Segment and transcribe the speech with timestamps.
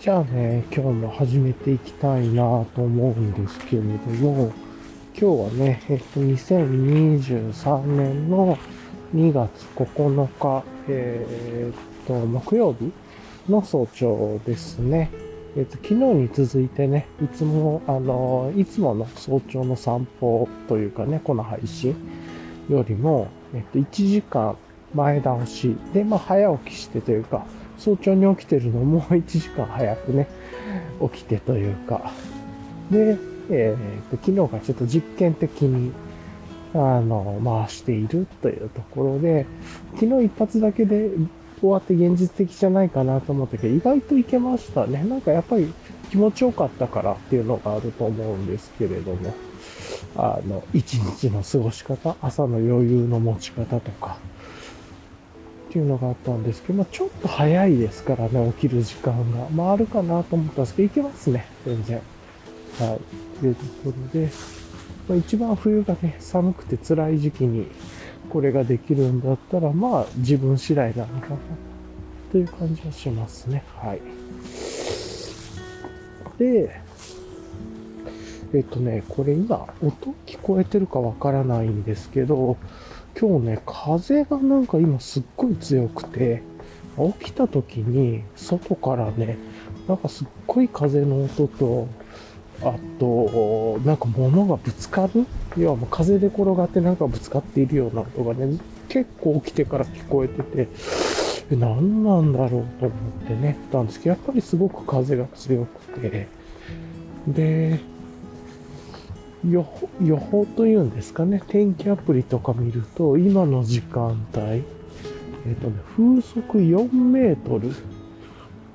[0.00, 3.88] じゃあね、今日も始めていきたいなと思うんですけれど
[4.22, 4.50] も、
[5.12, 8.56] 今日はね、えっと、2023年の
[9.14, 12.90] 2月9日、えーっと、木曜日
[13.46, 15.10] の早朝ですね。
[15.54, 21.94] えっと、昨日に続いてね、いつも、あの、いつもの早朝の散歩というかね、この配信
[22.70, 24.56] よりも、えっと、1時間
[24.94, 27.44] 前倒しで、まあ、早起きしてというか、
[27.80, 30.28] 早朝に起きてるのもう1時間早くね、
[31.12, 32.12] 起きてというか。
[32.90, 33.16] で、
[33.48, 35.92] えー、と昨日からちょっと実験的に、
[36.74, 39.46] あの、回しているというところで、
[39.94, 41.10] 昨日一発だけで
[41.60, 45.02] 終わって現実的じゃないかなと思ったけど、意外といけましたね。
[45.04, 45.72] なんかやっぱり
[46.10, 49.32] 気持ちよかったからっていうのがあると思うんですけれども、
[50.16, 54.18] あの、一日の過ごし方、朝の余裕の持ち方とか、
[55.70, 59.48] っていうのがあったんですけど、まあ、ちょっと早いですからね、起きる時間が。
[59.50, 62.00] まあ、あるかなと思ったんですけど、いけますね、全然。
[62.80, 63.38] はい。
[63.38, 64.28] というところで、
[65.08, 67.68] まあ、一番冬がね、寒くて辛い時期に
[68.30, 71.36] これができるんだったら、まあ、自分次第なのかな、
[72.32, 73.62] という感じはしますね。
[73.76, 74.00] はい。
[76.36, 76.80] で、
[78.52, 82.56] えっとね、これ今、音聞こえてるかわからないんですけど、
[83.20, 86.42] 今日ね、風がなんか今すっごい強くて、
[87.20, 89.36] 起きた時に外からね、
[89.86, 91.86] なんかすっごい風の音と、
[92.62, 95.26] あと、なんか物がぶつかる？
[95.58, 100.68] 要はもう風で転がってなんかぶつかっているような音がね、結構起きてから聞こえてて、
[101.54, 102.92] 何なんだろうと思っ
[103.26, 106.26] てね、たんですけど、やっぱりすごく風が強くて、
[107.28, 107.80] で、
[109.48, 117.72] 予報予報というんですかね、天気アプリとか見ると、今の時間帯、えっ、とね、風速4メートルっ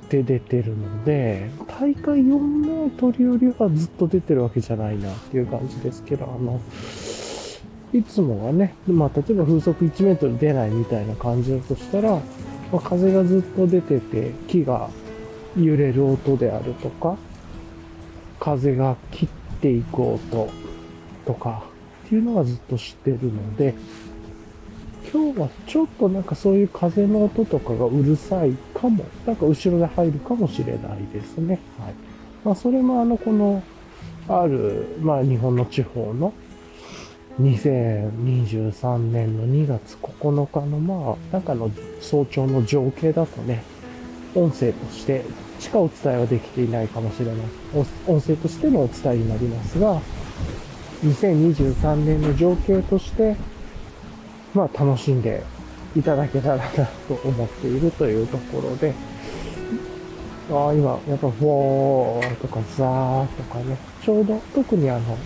[0.09, 6.59] て出てるので、大会4メートルよりはずっと出てるわけじゃないなっていう感じですけど、あの、
[7.93, 12.19] いつもはね、まあ、例えば風速1メートル出ないみたいな感じだとしたら、ま
[12.73, 14.89] あ、風がずっと出てて、木が
[15.55, 17.17] 揺れる音であるとか、
[18.39, 20.49] 風が切っていく音
[21.25, 21.63] とか
[22.05, 23.73] っていうのはずっと知ってるので、
[25.11, 31.59] 今日はちょっとなんかそういう風の音とかがうるさいかも、なんか後ろで入るかもしれないですね。
[31.79, 31.93] はい。
[32.43, 33.63] まあそれもあの、この、
[34.27, 36.33] ある、まあ日本の地方の
[37.41, 41.69] 2023年の2月9日のまあ、なんかの
[42.01, 43.63] 早朝の情景だとね、
[44.35, 45.23] 音声として
[45.59, 47.35] しかお伝えはできていないかもしれない。
[48.07, 50.01] 音声としてのお伝えになりますが、
[51.03, 53.35] 2023年の情景として、
[54.53, 55.43] まあ楽しんで
[55.95, 56.63] いただけたらな
[57.07, 58.93] と思っているというところで、
[60.51, 65.17] ああ、今、やっぱ、フォーとかザーとかね、ちょうど、特にあの、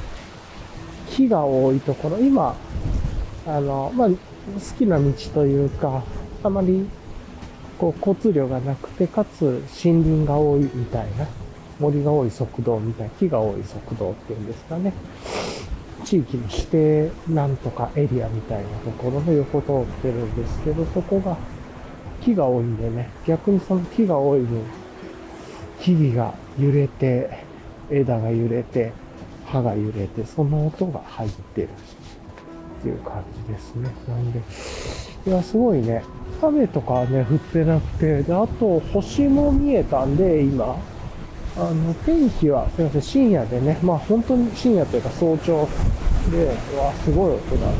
[1.09, 2.55] 木が多いところ、今、
[3.45, 4.15] あの、まあ、好
[4.77, 6.03] きな道というか、
[6.41, 6.87] あまり、
[7.79, 11.25] こう、交通量がなくて、かつ森林が多いみたいな、
[11.79, 14.93] 森が多い速道みたいな、木が多い速道っていうんですかね。
[16.03, 21.37] 地域の指定なんとかエリアみたいなところの横通ってるんですけど、そこが
[22.21, 24.61] 木が多いんでね、逆にその木が多い分、
[25.81, 27.29] 木々が揺れて、
[27.89, 28.91] 枝が揺れて、
[29.45, 33.89] 葉が揺れて、その音が入ってるっていう感じですね。
[34.07, 34.39] なんで、
[35.27, 36.03] いや、すごいね、
[36.41, 40.77] 雨とかね、降ってなくて、で、あと、星も見えたんで、今、
[41.57, 45.67] あの、天気は、すいません、深夜でね、まあ本当に深夜というか早朝
[46.31, 47.73] で、うわ、すごい音だな。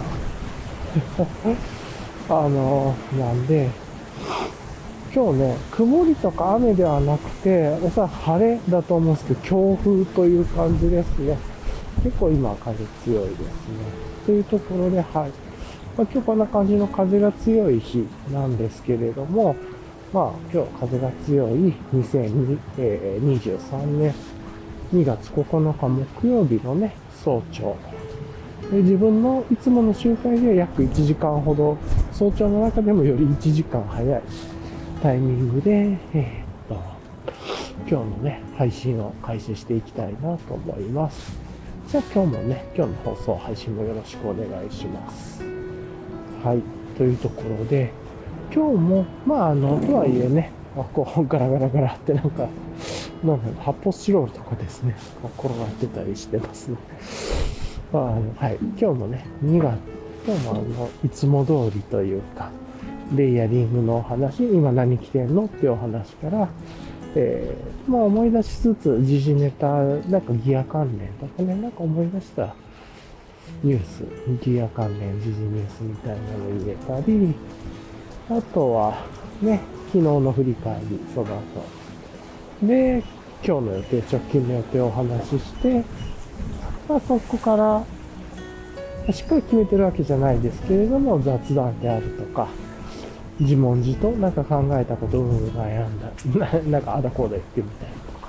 [2.46, 3.70] あの、なんで、
[5.14, 11.38] 今日ね、曇りとか雨ではなくて、おそらく晴れだと思うんですけど、強風という感じですね。
[12.04, 13.46] 結構今風強いですね。
[14.26, 15.49] というところで、はい。
[16.00, 19.58] まあ、今日こんな感じの風が強い日なんですけれども、
[20.14, 24.16] まあ、今日風が強い2023年
[24.94, 27.76] 2月9日木曜日のね、早朝。
[28.72, 31.78] 自分のいつもの集会では約1時間ほど、
[32.14, 34.22] 早朝の中でもより1時間早い
[35.04, 36.82] タイミングで、えー、っと、
[37.80, 41.38] 今日のね、配信を開始していきたいなと思います。
[41.90, 45.59] じゃあ今日もね、今日の放送、配信もよろしくお願いします。
[46.44, 46.62] はい。
[46.98, 47.92] というところで、
[48.54, 52.48] 今日も、まあ、あの、とはいえね、あこう、ガラガラガラってなんか、
[53.24, 54.96] なんだろう、発泡スチロールとかですね、
[55.38, 56.78] 転がってたりしてますね。
[57.92, 58.04] まあ、
[58.46, 58.58] はい。
[58.62, 59.78] 今日もね、2月、
[60.26, 62.52] 今日もあの、いつも通りというか、
[63.16, 66.48] レイヤリングのお話、今何着てんのっていうお話から、
[67.16, 72.56] えー、まあ思い出しつつ、時事ネタ、なんかギア関連とかね、なんか思い出した
[73.62, 74.04] ニュース、
[74.42, 77.36] ギア関連、時事ニュースみたいなの入れたり、
[78.30, 79.06] あとは、
[79.42, 82.66] ね、昨日の振り返り、その後。
[82.66, 83.04] で、
[83.46, 85.84] 今日の予定、直近の予定をお話しして、
[86.88, 87.84] まあそこから、
[89.14, 92.48] しっかり決めてるわけじゃないですけれども、雑談であるとか、
[93.40, 96.12] 自問自答、なんか考えたことを悩んだ、
[96.70, 98.28] なんかあだこうだ言ってみたいとか、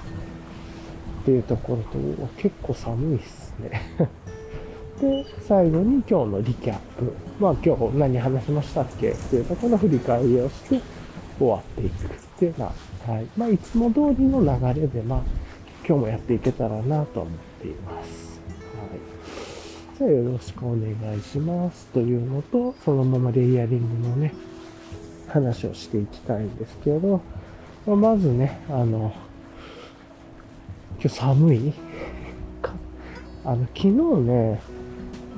[1.23, 1.99] っていうところと、
[2.37, 3.83] 結構寒いっすね。
[5.01, 7.13] で、最後に今日のリキャップ。
[7.41, 9.13] まあ今日何話しましたっけ？
[9.13, 10.81] っていうところの振り返りをして
[11.39, 12.09] 終わっていくっ
[12.39, 13.27] ていうような、はい。
[13.37, 15.23] まあいつも通りの流れで、まあ
[15.87, 18.41] 今日もやっていけたらなと思っています。
[18.77, 19.99] はい。
[19.99, 24.35] じゃあよろしくお願いしますというのと、そのままレイヤリングのね、
[25.29, 27.23] 話をしていきたいんですけど、
[27.87, 29.15] まあ、まずね、あの、
[30.99, 31.73] 今日寒い
[33.43, 34.61] あの、昨日ね、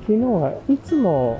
[0.05, 1.39] 昨日はいつも、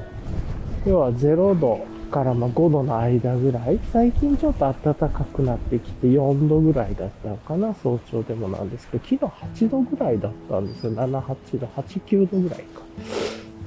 [0.86, 9.18] 要は0度からま5度の間ぐらい、最近ちょっと暖かくなってきて4度ぐらいだったのかな、早朝でもなんですけど、昨
[9.57, 10.94] 日8度ぐらいだったんですよ。
[10.94, 12.81] 7、8度、8、9度ぐらいか。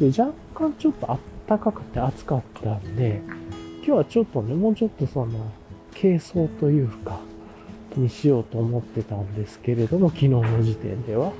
[0.00, 3.20] で、若干ちょっと暖かくて暑かったんで、
[3.78, 5.32] 今日はちょっとね、もうちょっとその、
[6.00, 7.20] 軽装というか、
[7.96, 11.32] にしようと思ってたんですけれども、昨日の時点では。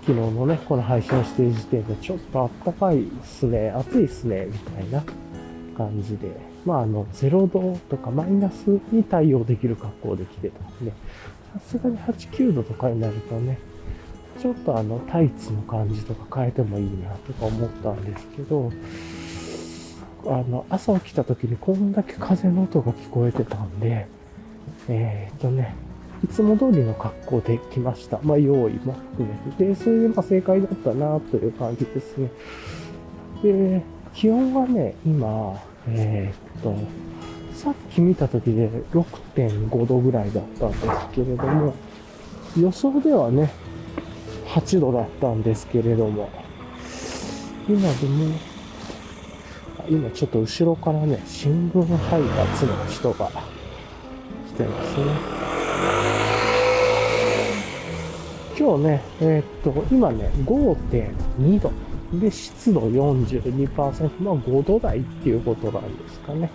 [0.00, 5.04] 昨日のね、この配信をしている時点で、ちょっとあったかいっすね、暑いっすね、みたいな
[5.76, 6.30] 感じで。
[6.64, 10.92] まあ、あの、0度とかマイナスに対応できる格好で来てたんで、
[11.54, 13.58] さすがに8、9度とかになるとね、
[14.40, 18.72] ちょっとあの、タイツの感じとか変えてもいいなとか思ったんですけど、
[20.26, 24.06] あの、朝起きた時にこんだけ風の音が聞こえてたんで、
[24.88, 25.74] えー、っとね、
[26.24, 28.20] いつも通りの格好で来ました。
[28.22, 29.66] まあ、用意も含めて。
[29.66, 32.30] で、それでまあ正解だったなという感じですね。
[33.42, 33.82] で、
[34.14, 36.74] 気温はね、今、えー、っと、
[37.54, 41.74] さっき見た時で6.5度ぐらいだったんですけれども、
[42.58, 43.50] 予想ではね、
[44.48, 46.28] 8度だったんですけれども、
[47.68, 48.34] 今でも
[49.88, 53.30] 今ちょっと後ろからね、新聞配達の人が
[54.46, 55.04] 来てますね。
[58.60, 61.72] 今日ね、えー、っと、今ね、5.2度。
[62.20, 64.22] で、湿度42%。
[64.22, 66.50] まあ5度台っていうことなんですかね。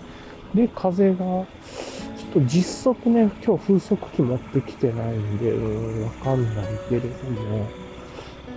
[0.54, 7.66] で、風が、ちょっと実測ね、今日風速機持ってきてないんで、うん、わかんないけれども、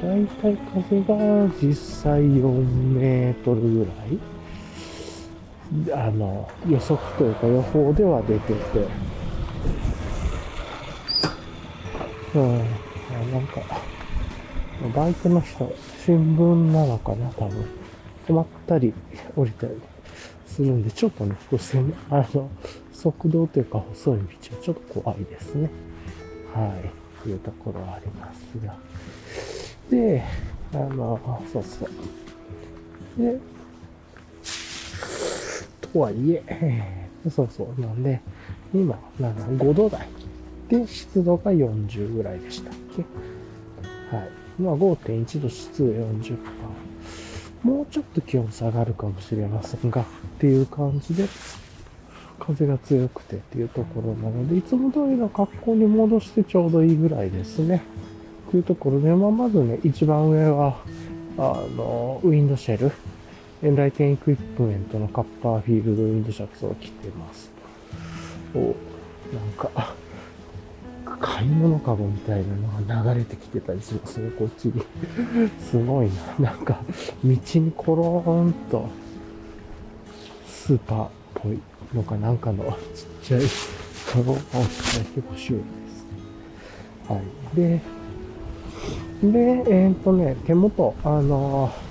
[0.03, 3.87] だいたい風が実際4メートルぐ
[5.89, 8.87] らいあの、予測というか予報では出てて、
[12.35, 12.61] うん、
[13.25, 13.61] なんか、
[14.95, 15.71] バイクの人、
[16.05, 17.65] 新聞なのかな、多分。
[18.27, 18.93] 止まったり、
[19.35, 19.73] 降りたり
[20.45, 21.59] するんで、ちょっとね、こう
[22.13, 22.49] あの、
[22.93, 24.23] 速度というか細い道
[24.55, 25.69] はちょっと怖いですね。
[26.53, 27.23] はい。
[27.23, 28.75] というところはありますが。
[29.89, 30.23] で、
[30.73, 33.21] あの、そうそう。
[33.21, 33.37] で、
[35.81, 37.81] とはいえ、そうそう。
[37.81, 38.21] なんで、
[38.73, 40.07] 今、なんか5度台
[40.69, 43.03] で湿度が40ぐらいでしたっけ？
[44.15, 44.29] はい。
[44.61, 46.37] まあ5.1度湿度40%。
[47.63, 50.05] もうちょっと気温下がるかもしれませんが、っ
[50.39, 51.25] ていう感じで、
[52.39, 57.83] 風が強くてっていうところなので、いつも通りの格好に戻してちょうどいいぐらいですね。
[58.49, 60.77] というところで、まあ、まずね、一番上は、
[61.37, 61.41] あ
[61.75, 62.91] の、ウィンドシェル。
[63.61, 67.51] エンライテンエクイプメントのカッパーフィールドウィンドシャツを着てます。
[68.55, 68.73] お、なん
[69.57, 69.93] か、
[71.19, 74.81] 買い物かごみたいなのが流れてきてたりしますね、こっちに。
[75.59, 76.09] すごい
[76.39, 76.51] な。
[76.51, 76.79] なんか、
[77.23, 78.87] 道にコローンと、
[80.47, 81.59] スーパーっぽい
[81.93, 82.73] のかなんかのちっ
[83.23, 83.41] ちゃい
[84.11, 87.15] カゴが落ちた結構修理ですね。
[87.15, 87.55] はい。
[87.55, 87.81] で、
[89.21, 91.89] で、えー、っとね、手元、あのー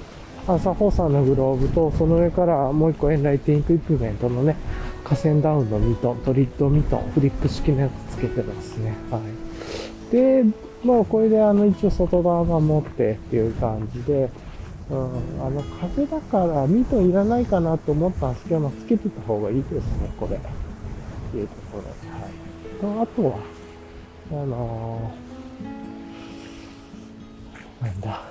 [0.49, 4.57] アサホさんのグローブと、その上からもう一個エンライティングイクメントのね、
[5.09, 8.95] 河川ダウンのミトン、トリッドミトン、フリップ式のやつつけてますね。
[9.11, 10.13] はい。
[10.13, 10.45] で、
[10.85, 14.29] もうこれであの一応外側が持ってっていう感じで、
[14.91, 19.81] うん、あの風だからミトンいらないかなと思ったんですけど、まあ、つけてた方がいいですね、
[20.21, 20.37] これ。
[20.37, 20.41] っ
[21.33, 21.85] ていうところ。
[21.85, 22.97] はい。
[22.97, 23.39] とあとは、
[24.31, 28.23] あのー、なんだ。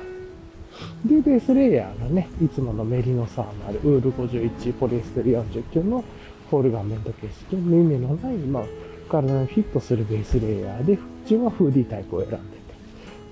[1.06, 6.04] で、ベースレイヤーがね、いつものメリノサーマル、ウール51、ポリエステル49の
[6.50, 8.64] フォール画面と形式、耳のない、まあ、
[9.10, 12.64] 体にフィットするベースレイヤーで、自分はフーディータイプを選んでて、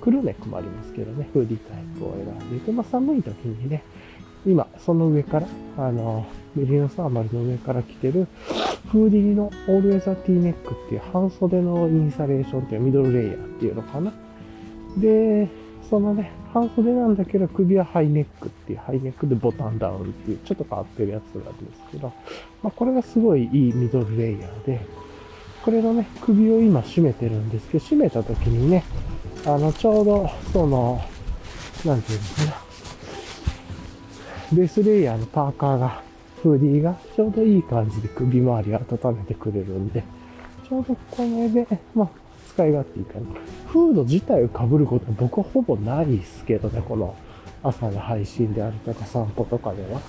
[0.02, 3.84] クルーネックもありますけどね、フーディータイプを選んでて、まあ寒い時にね、
[4.46, 8.28] 今、その上から、あの、メリノサーマルの上から着てる、
[8.92, 14.14] フーディーのオールウェザーティーネックっていう半袖のインサレーションっていうミドルレイヤーっていうのかな。
[14.98, 15.50] で、
[15.90, 22.14] そのね、半袖なんだけど首はハイネックっていう、ハイネックでボタンダウンっていう、ちょっと変わってるやつがあるんですけど、
[22.64, 24.80] まあこれがすごいいいミドルレイヤーで、
[25.66, 28.86] これのね、首を今締めてるんですけど、締めた時にね、
[29.46, 31.02] あの、ちょうど、その、
[31.84, 32.58] なんていうのかな、
[34.54, 36.02] ベースレイヤーのパーカーが、
[36.42, 40.06] フーディーがちょうどいい感じで首周りを温めてくれるんで、
[40.70, 42.25] ちょうどこれで、まあ、
[42.56, 43.26] 使い勝手いいかな。
[43.68, 47.14] フード自体を被ることは僕はほぼないですけどね、この
[47.62, 50.00] 朝の配信であるとか散歩とかでは。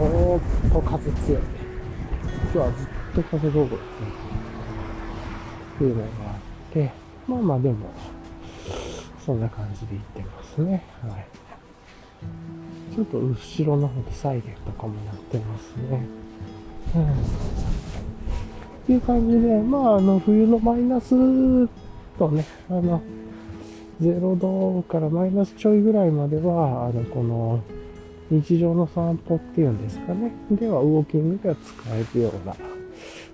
[0.00, 1.42] おーっと風強い。
[2.42, 3.84] 今日はずっと風道具ですね。
[5.76, 6.90] っていうのがあって、
[7.28, 7.86] まあまあでも、
[9.24, 10.84] そんな感じで行ってますね。
[11.02, 11.26] はい。
[12.94, 16.04] ちょっと後ろの方でサイレンとかもなってますね。
[16.96, 17.06] うん。
[18.84, 21.08] っていう感じで、まあ、あの、冬のマイナス
[22.18, 23.00] とね、あの、
[24.00, 27.62] 0度からマイナスちょいぐらいまでは、あの、この、
[28.30, 30.32] 日常の散歩っていうんですかね。
[30.50, 32.54] では、ウォーキングでは使えるような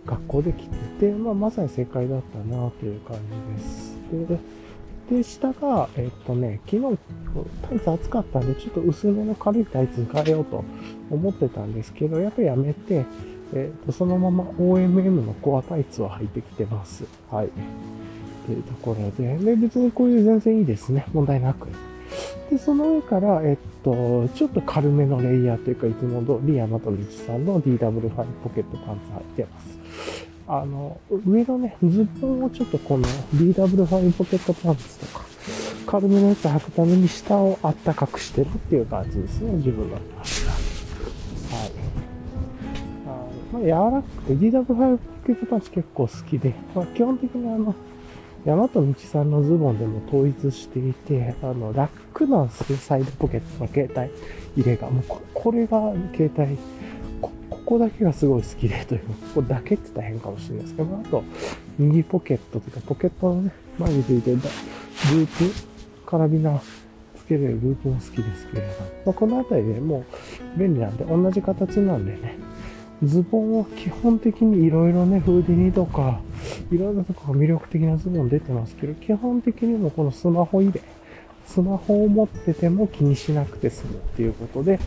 [0.07, 3.16] 格好で来てて、まあ、まさに正解だったなという感
[3.57, 3.97] じです。
[5.11, 6.99] で、で下が、えっとね、昨日、
[7.69, 10.64] タイツ暑かったんで、ちょっと薄めの軽いタイツに変えようと
[11.11, 13.04] 思ってたんですけど、やっぱやめて、
[13.52, 17.04] えっと、そのまま OMM のコアタイツを履いてきてます。
[17.30, 17.49] はい。
[18.47, 21.07] というところで、で、別にこういう全然いいですね。
[21.12, 21.69] 問題なく。
[22.50, 29.80] で、その上から、えっと、ちょっと軽めのレイヤーというか、いつも通り山と道さんの DW5 ポケットパンツ履いてます。
[30.49, 33.04] あの、上のね、ズボンをちょっとこの
[33.35, 35.25] DW5 ポケットパンツとか、
[35.87, 39.97] 軽めのやつ履くために下をあったかくしてるっていう感じですね、自分の
[43.52, 47.75] まあ、柔らかくて DW5 ポケットパンツ結構好きで、まあ、基本的にあの、
[48.45, 54.88] 山と道さんのズボンでも統一していて、あの、楽なんですよ、サイドポケットの携帯入れが。
[54.88, 56.57] もうこ、これが携帯、
[57.21, 61.23] こ、ここだけがすごい好きでというか、ここだけって言ったら変かもしれないですけど、あと、
[61.78, 66.61] 右ポケットというか、ポケットのね、前についてるループ、カラビナ
[67.16, 68.69] つけれるループも好きですけれど、
[69.07, 70.04] まあ、このあたりでも
[70.57, 72.37] う便利なんで、同じ形なんでね、
[73.02, 76.21] ズボンは基本的にいろいろね、フーディニとか、
[76.71, 80.83] いろんなところ魅力的なズボン出てますけど、基本的にもこのスマホ入れ、
[81.47, 84.78] スマホを持ってても気にしなくて済むっていうことで、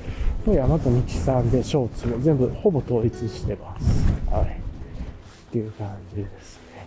[0.45, 4.05] もう山と道さんでショーツも全部ほぼ統一してます。
[4.31, 4.45] はい。
[4.45, 6.85] っていう感じですね。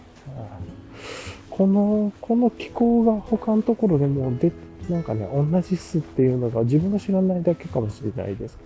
[1.50, 4.52] この、この気候が他のところでもうで、
[4.88, 8.56] なんかね、同じっすっていうのが自分が知らないだけかもしれないです。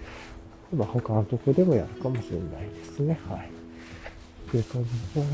[0.73, 3.19] まあ、他のとこでもやるかもしれないですね。
[3.29, 3.51] はい。
[4.49, 5.27] っていう感じで、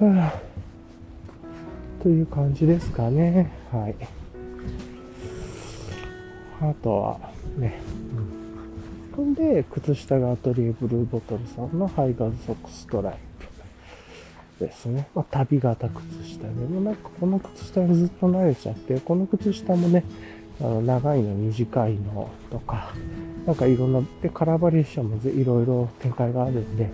[0.00, 0.16] うん。
[0.16, 3.50] はあ、という感じですかね。
[3.72, 3.94] はい。
[6.60, 7.18] あとは、
[7.56, 7.80] ね。
[9.12, 13.18] うん、ほんで、靴下がアトリエブルーボトルさんのハイカーズソックスストライ
[14.58, 15.08] プですね。
[15.14, 20.04] まあ、足袋型靴下でもなんかこの靴下にずっと慣れちゃって、この靴下もね、
[20.60, 22.92] あの長いの、短いのとか、
[23.46, 26.90] なんかいろんな、で、カラーバリエーションもいろいろ展開があるんで、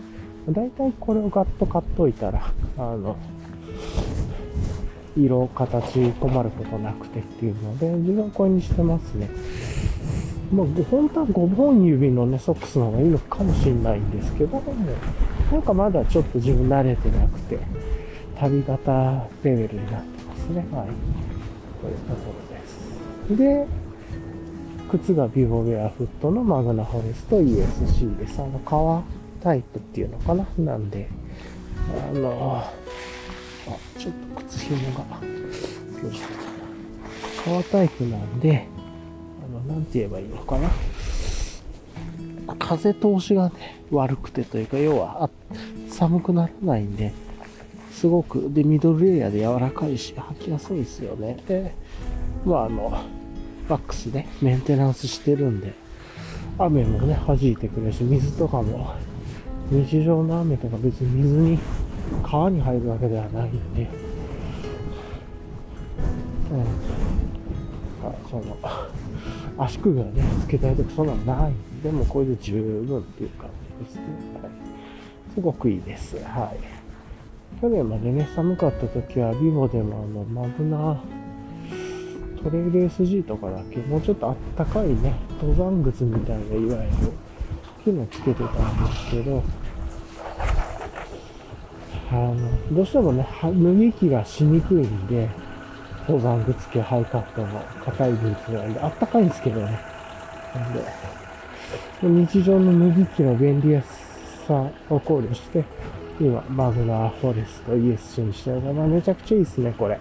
[0.49, 3.16] だいたいこれをガッと買っといたら、あの、
[5.16, 9.28] 色、形、困ることなくてっていうので、自分はこれにしてますね。
[10.52, 14.62] まあ、本当は5本指のね、ソックスの方がいいのかもしれないんですけど、も
[15.50, 17.59] なんかまだちょっと自分慣れてなくて、
[18.38, 20.56] 旅型レベルになってますね。
[20.71, 20.87] はい。
[21.80, 22.44] というころ。
[23.31, 23.66] で、
[24.90, 28.40] 靴がビューウェアフットのマグナフォレスト ESC です。
[28.40, 29.02] あの、革
[29.43, 30.47] タイプっていうのかな？
[30.59, 31.09] なんで、
[32.12, 32.73] あの、あ、
[33.99, 35.04] ちょっと靴紐が、
[36.02, 36.40] どうしたかな。
[37.45, 38.66] 革タイプなんで、
[39.43, 40.69] あの、なんて言えばいいのかな？
[42.59, 45.31] 風通しがね、悪くてというか、要は、
[45.88, 47.12] 寒くならないんで、
[47.90, 51.38] すごく、で、ミドルレイヤーで柔らかいし、履きやすいですよね。
[51.49, 51.75] で、
[52.45, 52.91] まあ、あの、
[53.69, 55.73] ワックスでメンテナンスしてるんで、
[56.59, 58.95] 雨もね、弾いてくれるし、水とかも、
[59.71, 61.59] 日常の雨とか別に水に、
[62.23, 63.89] 川に入るわけではないんで、
[66.53, 66.61] うん。
[68.07, 68.57] あその、
[69.59, 73.49] 足首がね、つけたいとかそんなのないんでもこれで十分っていう感
[73.81, 74.03] じですね。
[74.43, 74.53] はい。
[75.35, 76.17] すごくいいです。
[76.25, 77.61] はい。
[77.61, 81.03] 去年までね、寒かった時は、ビボでもあの、マグナ
[82.45, 87.13] トレイル SG とかだけ、もうちょっとあったかいね、登山靴みたいな、いわゆる、
[87.83, 89.43] 機能つけてたんですけど、
[92.11, 92.37] あの、
[92.77, 95.29] どうしてもね、脱ぎ着がしにくいんで、
[96.07, 99.81] 登山靴系ハイカットの硬いブーツなんで、あったかいんですけどね。
[100.55, 103.83] なんで、日常の脱ぎ着の便利
[104.47, 105.65] さを考慮して、
[106.21, 109.99] 今、マグナーフォレスト ESC にしてるから、まあ、めちゃくちゃいいですね、これ。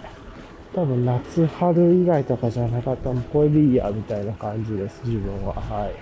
[0.73, 5.53] 多分夏、春以外とかじゃなかったら、これでいいや、みたいな感じです、自分は。
[5.53, 5.93] はい。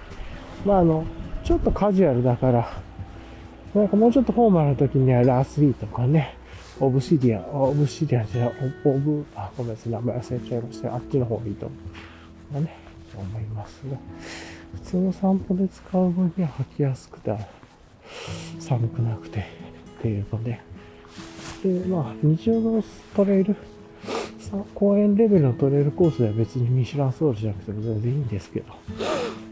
[0.65, 1.03] まあ、あの、
[1.43, 2.81] ちょっとカジュアルだから、
[3.73, 6.35] なんかもうちょっとフォーマルな時にはラスリーとかね、
[6.79, 8.53] オブシディアン、オブシディアンじゃない、
[8.85, 10.95] オブ、あ、ごめんなさい、名前忘れちゃいました。
[10.95, 12.53] あっちの方がいいと思う。
[12.53, 12.77] まあね、
[13.15, 13.97] 思いますが、
[14.75, 17.37] 普通の散歩で使う分には履きやすくて、
[18.59, 19.43] 寒くなくて、っ
[20.01, 20.59] ていうので、
[21.63, 22.83] で、まあ、日常の
[23.15, 23.55] トレイル、
[24.75, 28.73] 公園レベルのトレイルコースでは別にミシュランソールじゃなくても全然いいんですけど、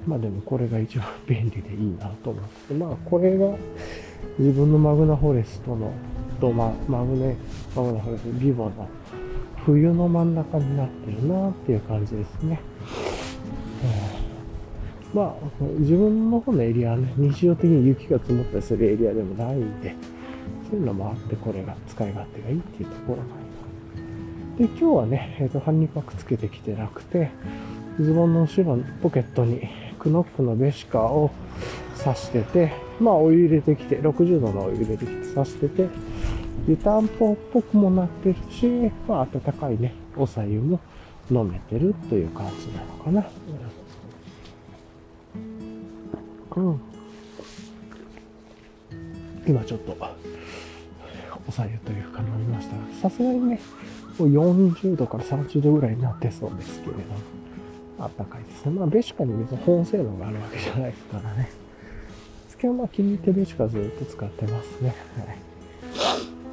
[0.05, 3.55] まあでもこれが一番便利でいいなと思って、まあこれが
[4.37, 5.91] 自分のマグナフォレストの、
[6.41, 7.35] と、ま、マグネ、
[7.75, 8.87] マグナフォレスト、ビボの
[9.65, 12.59] 冬の真ん中になってるなっていう感じですね。
[14.13, 14.19] うん
[15.13, 15.33] まあ、
[15.79, 19.95] 自分の方のエリアはね、日常的に雪が積もったりするエリアでもないんで、
[20.69, 23.38] そういうのもあって、これが使い勝手がいいっていうところがあります。
[24.59, 27.31] で、今日はね、えっ、と、ハンニパックつけてきてなくて、
[27.97, 31.31] ズボンの後ろのポケットにクノックのベシカを
[32.03, 35.87] 刺してて、まあお湯入れてきて、60度のお湯入れてきて刺してて、
[36.67, 40.81] 湯たんぽっぽくもなってるし、まあ温かいね、おさゆも
[41.31, 43.25] 飲めてるという感じなのかな。
[46.57, 46.81] うん。
[49.47, 49.95] 今ちょっと、
[51.47, 53.60] おさゆというか飲みましたが、さすがにね、
[54.25, 57.03] 40度から30度ぐらいになってそうですけれども、
[57.99, 58.71] あったかいですね。
[58.71, 61.49] まあ、ベシカに別に保温性能があるわけじゃないですからね。
[62.49, 64.95] つけはまあ気に入ってベシカずっと使ってますね。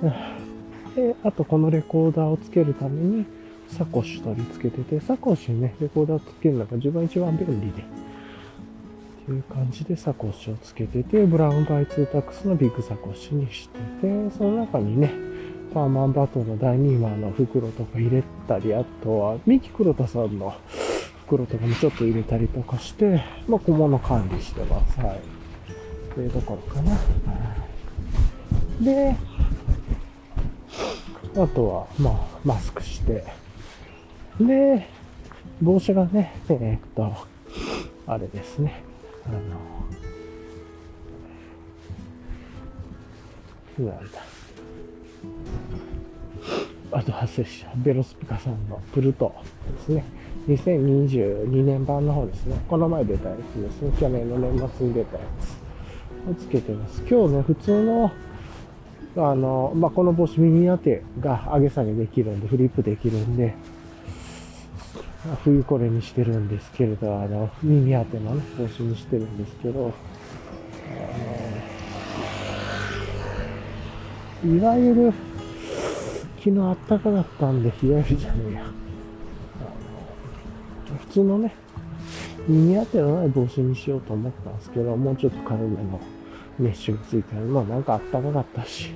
[0.02, 0.96] はい。
[0.96, 3.26] で、あとこのレコーダーをつけるために、
[3.68, 15.12] サコッシュ取り付けてて、サコッシュにね、レコーダーつけるのが自分一番便利で、っていう感じでサコッシュをつけてて、ブラウンバイツータックスのビッグサコッシュにしてて、その中にね、
[15.72, 20.54] パーマンバトの第2マーの袋とか入れたり、あとは、ミキ黒田さんの
[21.26, 25.00] 袋とかもちょっと入れたりとかして、まあ小物管理してます。
[25.00, 25.20] はい。
[26.14, 26.96] というところかな。
[28.80, 29.16] で、
[31.36, 33.24] あとは、まあ、マスクして、
[34.40, 34.88] で、
[35.60, 37.14] 帽子がね、えーっと、
[38.06, 38.82] あれですね。
[39.26, 39.38] あの、
[43.86, 44.35] なんだ。
[46.92, 49.34] あと発生したベロスピカさんのプルト
[49.78, 50.04] ですね。
[50.48, 52.56] 2022年版の方ですね。
[52.68, 53.92] この前出たやつですね。
[53.98, 57.02] 去年の年末に出たやつをつけてます。
[57.08, 58.12] 今日ね、普通の、
[59.16, 63.54] あの、まあ、この帽子耳当てが上げ下げできるんで、フリップできるんで、
[65.42, 69.92] 冬これにしてるんですけれど、あの、耳当てのね、帽子にしてるんですけど、
[74.44, 75.12] あのいわゆる、
[76.46, 78.62] 昨日あったかかったんで、いわゆるじゃねえや。
[81.00, 81.52] 普通のね、
[82.46, 85.98] 耳当てのない帽子にしようと思ったんですけど、もうちょっと軽めの
[86.60, 87.46] メッシュがついてる。
[87.46, 88.92] まあなんかあったかかったし、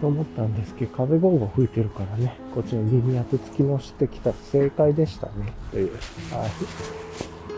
[0.00, 5.92] と思ったんですけど、風ゴーゴー吹いてるからね、こっちの耳当て付きのしてきた正解でしたね、という。
[5.92, 6.50] はい。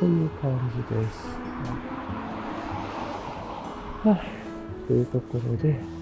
[0.00, 1.28] という感じです。
[4.08, 4.20] はい。
[4.88, 6.01] というところで、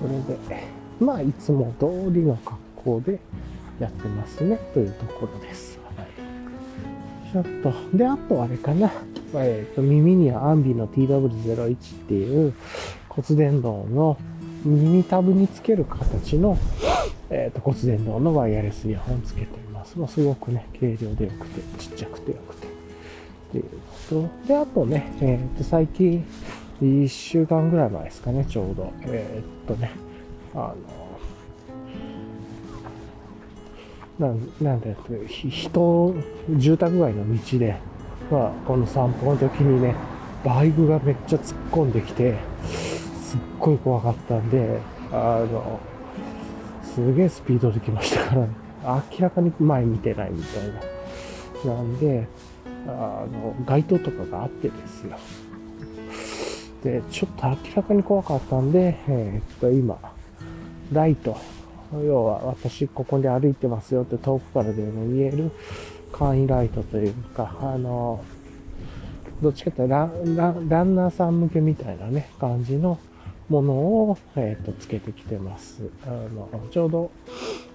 [0.00, 0.64] これで、
[1.00, 3.20] まあ、いつも通りの格好で
[3.80, 5.78] やってますね、というところです。
[5.96, 7.32] はい。
[7.32, 8.90] ちょっと、で、あとあれかな。
[9.34, 12.54] えっ、と、耳にはアンビの TW01 っていう
[13.08, 14.16] 骨伝導の
[14.64, 16.58] 耳タブにつける形の、
[17.30, 19.98] えっ、と、骨伝導のワイヤレスイヤホンつけています。
[19.98, 22.66] まあ、すごくね、軽量でよくて、ちっちゃくてよくて。
[22.66, 23.64] っていう
[24.14, 26.24] のと、で、あとね、えっ、と、最近、
[26.82, 28.92] 1週間ぐらい前ですかね、ちょうど。
[29.02, 29.90] えーっとね、
[30.54, 30.74] あ
[34.18, 36.14] の、なん、なんだっけ、人、
[36.56, 37.76] 住宅街の道で、
[38.30, 39.94] まあ、この散歩の時にね、
[40.44, 44.78] バイクがめっちゃ突っ込んできて、すっごい怖かったんで、
[45.12, 45.80] あの、
[46.82, 48.48] すげえスピードで来ましたからね、
[48.84, 50.68] 明らかに前見てないみたい
[51.64, 51.74] な。
[51.74, 52.26] なんで、
[52.86, 55.16] あの、街灯とかがあってですよ。
[56.82, 59.98] で、ちょっと明らかに怖かったんで、えー、っと、今、
[60.92, 61.36] ライト、
[61.92, 65.50] 要は私ここで歩いてますよって遠くからでも見える
[66.12, 68.22] 簡易ライトというか、あの、
[69.42, 72.98] どっちかというとランランナーさん向けみたいなね、感じの
[73.48, 75.88] ものを、えっ、と、つけてきてます。
[76.06, 77.10] あの、ちょうど、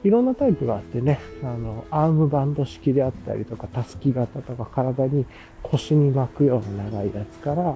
[0.04, 5.26] いろんなタイプがあってね、あの、アームバンド式であったりとか、たすき型とか、体に
[5.64, 7.76] 腰に巻くような長いやつから、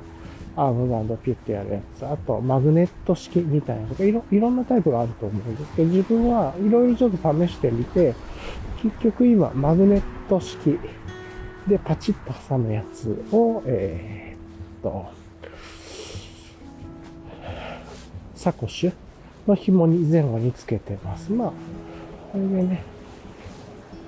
[0.58, 8.16] アームバンドピュッてやるやつ、あとマグネット式みたいなとかいろ、いろんなタイプがあると思うんですけど、自分はいろいろちょっと試してみて、
[8.82, 10.80] 結局今、マグネット式
[11.68, 15.06] でパチッと挟むやつを、えー、っと、
[18.36, 18.94] サコッシュ
[19.48, 21.32] の紐に前後につけてます。
[21.32, 21.52] まあ、
[22.32, 22.84] これでね、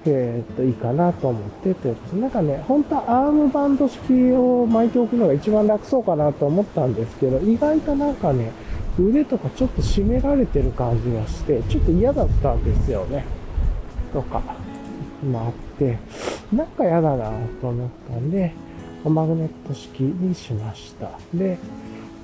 [0.06, 8.52] えー、っと、いいかなと思ってということなんかね、本当はアームバンド式を巻いておくのが一番楽そうかなと思ったんですけど、意外となんかね、
[8.98, 13.26] 腕とかちょっと締められてる感じがして、ちょっと嫌だったんですよね。
[14.14, 14.42] とか、
[15.32, 15.98] まああって、
[16.54, 17.32] なんか嫌だな
[17.62, 18.54] と思ったんで、
[19.04, 21.12] マグネット式にしました。
[21.34, 21.58] で、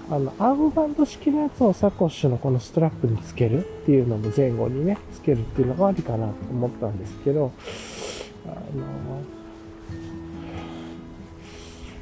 [0.10, 7.52] あの、アームバンド式のやつをサコッシュのこのストラップにつけるっていうのも前後にね、つけるっていうのがありかなと思ったんですけど、
[8.46, 8.50] あ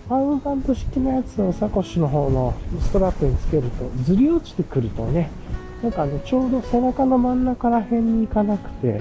[0.10, 5.30] の、アームバンド式のやつをサコッシュの方のストラップにつけると、ずり落ちてくるとね、
[5.82, 9.00] なんかね、ちょうど背中の真ん中ら辺に行かなくて、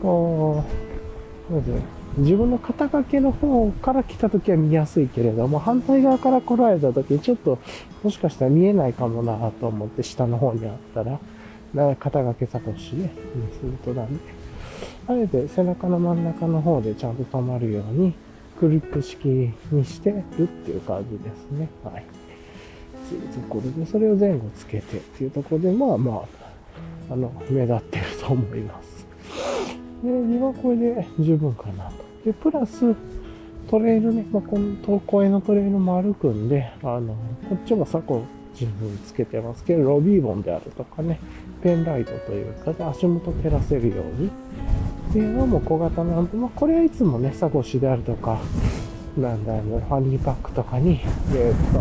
[0.00, 0.62] こ
[1.50, 1.72] う、まず、
[2.16, 7.58] 自分の肩掛けの方から来た時は見やすいけれども、反対側から来られた時ちょっと、
[8.02, 11.18] もしかしたら見えないかもなと思って下の方にあったら、
[11.74, 14.20] 肩掛けサコシね、にするとなんで、
[15.08, 18.14] あえて背中の真ん中の方でちゃんと止まるように、
[18.58, 21.68] クリップ式にしてるっていう感じですね。
[21.82, 22.04] はい。
[23.08, 26.12] というところで、それを前後つけてっていうところで、まあま
[27.10, 29.06] あ、あの、目立ってると思います。
[30.04, 32.03] で、2はこれで十分かなと。
[32.24, 32.94] で、プラス、
[33.68, 37.14] トレイルね、まあ、この公園のトレイルも歩くんで、あの、
[37.48, 38.24] こっちもサコ
[38.58, 41.20] 自分つけてますけど、ロビーボンであるとかね、
[41.62, 48.40] ペンライトというかで、足元照らせるように、っていうのも小型なんで、まあ、これはいつもね、サコシであるとか、
[49.18, 51.00] なんだろう、ファニーパックとかに、
[51.34, 51.72] えー、っ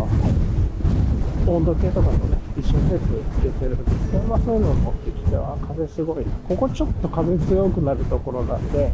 [1.46, 6.32] と、温度計とかもね、一緒にセッつけてるんですけど、まあそういうのを持ってきては、風すごいな。
[6.48, 8.92] ここちょっと風強くなるところなんで、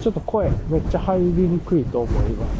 [0.00, 2.50] ちょっと声めっちゃ入りにくいと思います。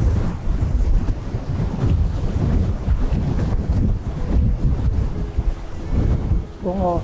[6.62, 7.00] お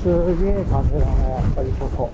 [0.00, 0.06] す
[0.42, 2.10] げえ風だな、やっぱりここ。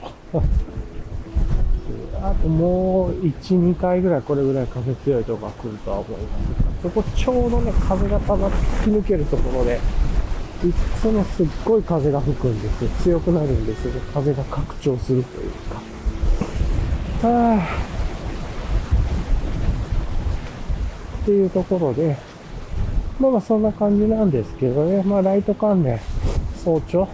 [2.23, 6.39] あともう1、2回ぐらいこれぐらい風強いとこが来るとは思いま
[6.77, 6.83] す。
[6.83, 9.79] そこちょうどね、風がたま突き抜けるところで、
[10.65, 12.91] いつもすっごい風が吹くんですよ。
[13.03, 13.93] 強くなるんですよ。
[14.15, 15.90] 風が拡張するというか。
[17.23, 17.91] はあ。
[21.23, 22.17] っていうところで、
[23.19, 25.03] まあまあそんな感じなんですけどね。
[25.03, 26.01] まあライト関連、
[26.65, 27.07] 早朝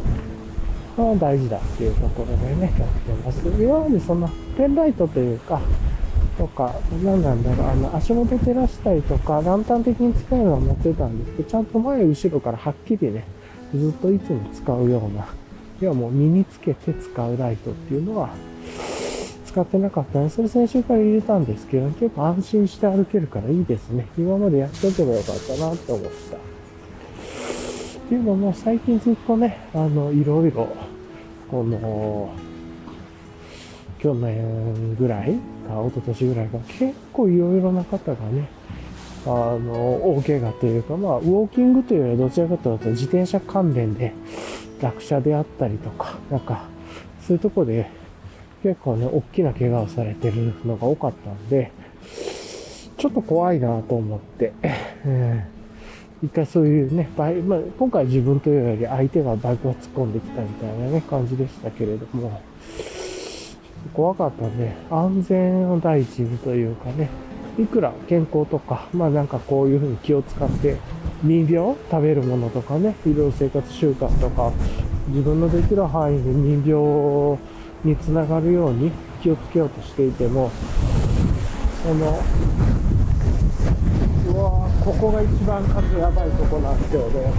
[0.96, 3.40] が大事だっていうところでね、やってます。
[3.60, 5.60] 今までそのペンライトというか、
[6.38, 13.24] とか、何なんだろう、あの、足元照らしたりとか、ランタン的に使えるのは持ってたんですけど、ちゃんと前後ろからはっきりね、
[13.74, 15.26] ずっといつも使うような、
[15.80, 18.30] 要はもう身につけて使うライトっていうのは、
[19.56, 20.28] 使ってなかったね。
[20.28, 24.06] それ先週から入れたんですけど、結構安心して歩けるからいいですね。
[24.18, 26.08] 今までやっておけばよかったなって思った。
[26.08, 26.10] っ
[28.08, 30.68] ていうのも最近ずっとね、あの、いろいろ、
[31.50, 32.34] この、
[33.98, 35.32] 去年ぐらい
[35.66, 38.48] か、一昨年ぐらいか、結構いろいろな方がね、
[39.24, 44.12] あの、大怪我というか、まあ、ウォーキングというよりはどちらかというと自転車関連で
[44.82, 46.68] 落車であったりとか、なんか、
[47.26, 47.90] そういうとこで
[48.66, 51.70] 結構ね、大きな怪我をされてるのが多かったんで、
[52.96, 62.42] ちょっと怖いなと思って、えー、一回そういうね、バイまあ、今回自分というより相手がバイクを突っ込んできたみたいなね、感じでしたけれども、
[63.94, 67.08] 怖かったんで、安全を第一にというかね、
[67.60, 70.76] いくら健康とか、まあなんかこういうふうに気を使って、
[71.22, 74.52] 民病食べるものとかね、いろいろ生活習慣とか、
[75.10, 77.38] 自分のできる範囲で民病
[77.84, 78.90] につながるように
[79.22, 80.50] 気をつけようとしていても、
[81.82, 82.18] その、
[84.28, 87.32] うわここが一番数やばいとこなんですよね。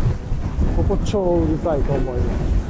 [0.75, 2.66] ここ超うるさいと思います。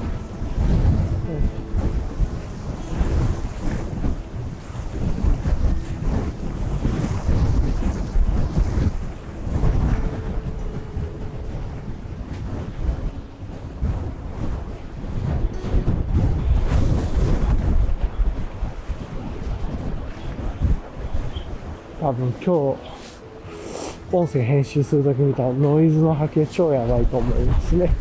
[22.08, 27.94] 多分今日、音声編集するとき見たノイズの波形超やばいと思いますね。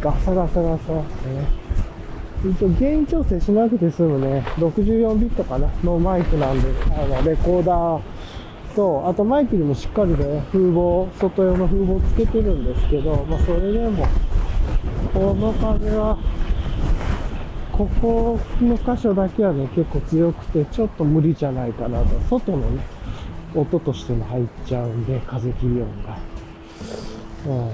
[0.00, 1.02] ガサガサガサね。
[2.50, 8.00] 一応原因調整しなくて済むね、64ビットかなのマイクなんで、あの、レコーダー
[8.74, 14.06] と、あとマイクにもしっかりね、風防、外用の風防つけてるんですけど、まあそれでも、
[15.12, 16.16] この風は、
[17.70, 22.18] ここの箇所だけはね、結構強くて、ちょっと無理じゃないかなと。
[22.30, 23.01] 外のね、
[23.54, 26.18] 音としても入っちゃうんで、風切り音が。
[27.46, 27.70] うん。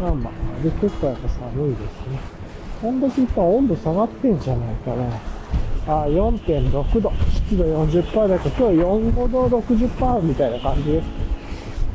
[0.00, 2.38] まあまあ、で、結構やっぱ寒いですね。
[2.82, 6.02] 温度計今温度下がってんじゃないかな。
[6.02, 7.12] あ、4.6度。
[7.32, 11.06] 湿度40%だけど、今日4、5度60%みたいな感じです。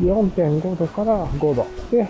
[0.02, 1.66] 4.5度から5度。
[1.92, 2.08] で、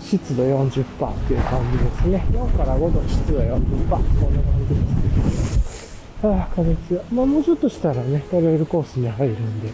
[0.00, 2.24] 湿度40%っていう感じですね。
[2.30, 3.88] 4から5度、湿度40%。
[3.88, 5.55] こんな感じです。
[6.32, 7.04] ああ、風強い。
[7.12, 9.70] まあもうちょっとしたらね、トレイルコースに入るんで、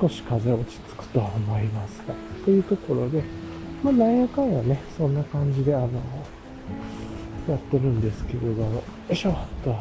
[0.00, 2.14] 少し風落ち着くとは思いますが。
[2.44, 3.22] というところで、
[3.82, 5.88] まあなんやかんやね、そんな感じで、あの、
[7.48, 9.74] やってるんですけれども、よいしょっ、と、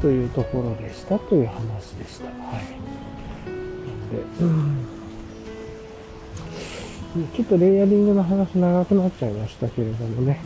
[0.00, 2.26] というところでしたという話でした。
[2.26, 2.92] はい。
[3.46, 5.02] なんで、うん
[7.12, 10.40] ちょっとレイヤリングの話長くなっちゃいましたけれどもね、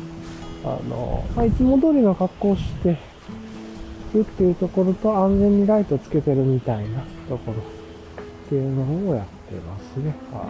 [0.65, 2.99] あの、まあ、いつも通りの格好をして
[4.17, 10.15] るっていうところと安全にライトつけてるみたいなところっていうのをやってますね。
[10.33, 10.47] はい。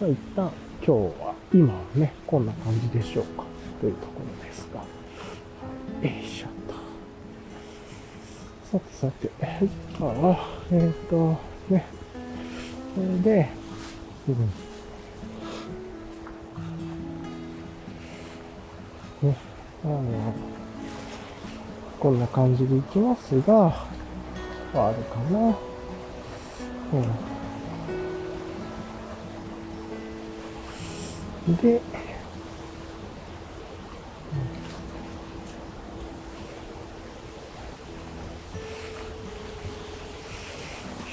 [0.00, 0.52] まあ、一旦
[0.86, 0.90] 今日
[1.20, 3.44] は、今はね、こんな感じでしょうか
[3.80, 4.80] というところですが。
[4.80, 4.86] は
[6.02, 6.50] い、よいしょっ
[8.70, 8.78] と。
[8.78, 9.30] さてさて、
[10.00, 11.36] ああ、えっ、ー、と、
[11.70, 11.84] ね。
[12.94, 13.48] それで、
[14.28, 14.64] うん
[19.24, 19.36] ね、
[19.84, 20.02] あの、
[22.04, 23.66] こんな感じでいきますが、
[24.74, 25.56] あるかな。
[31.48, 31.56] うん。
[31.56, 31.80] で、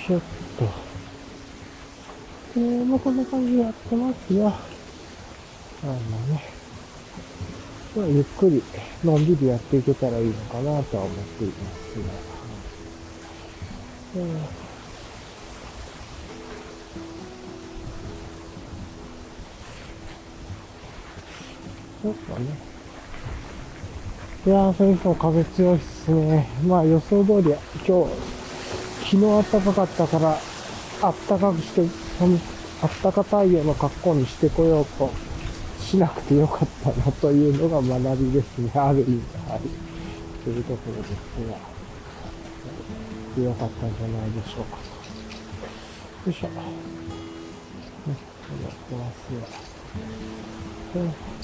[0.05, 0.21] ちょっ
[0.59, 0.65] と。
[2.57, 5.93] えー、まあ、こんな感じでやってますが、あの
[6.33, 6.60] ね、
[7.95, 8.63] まあ、ゆっくり、
[9.03, 11.95] のんびりやっていけたらいいのかなとは思っています
[14.15, 14.21] が。
[14.21, 14.61] うん
[22.01, 22.45] そうかね。
[24.43, 26.49] いやー、それにしても風強いっすね。
[26.65, 27.53] まあ予想通り、
[27.85, 28.11] 今日、
[29.03, 30.37] 昨日暖かかったから、
[30.99, 31.87] 暖かくして、
[32.81, 35.11] 暖か太陽の格好にしてこようと
[35.91, 38.71] しなくてよかったなというのが学びですね。
[38.73, 39.59] ある意味、はい。
[40.41, 41.11] というところです
[43.35, 46.47] が、良かったんじゃないでしょうかよいしょ。
[46.47, 46.55] ね、
[48.07, 49.27] やってます
[50.95, 51.40] が。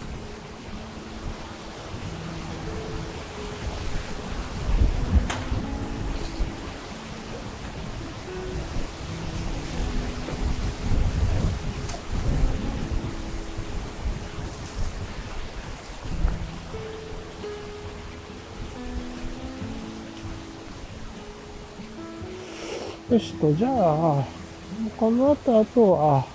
[23.18, 24.24] うんよしと、じゃあ、
[24.96, 26.26] この後、あとは、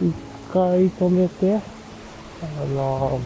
[0.00, 0.14] 一
[0.52, 3.20] 回止めて、あの、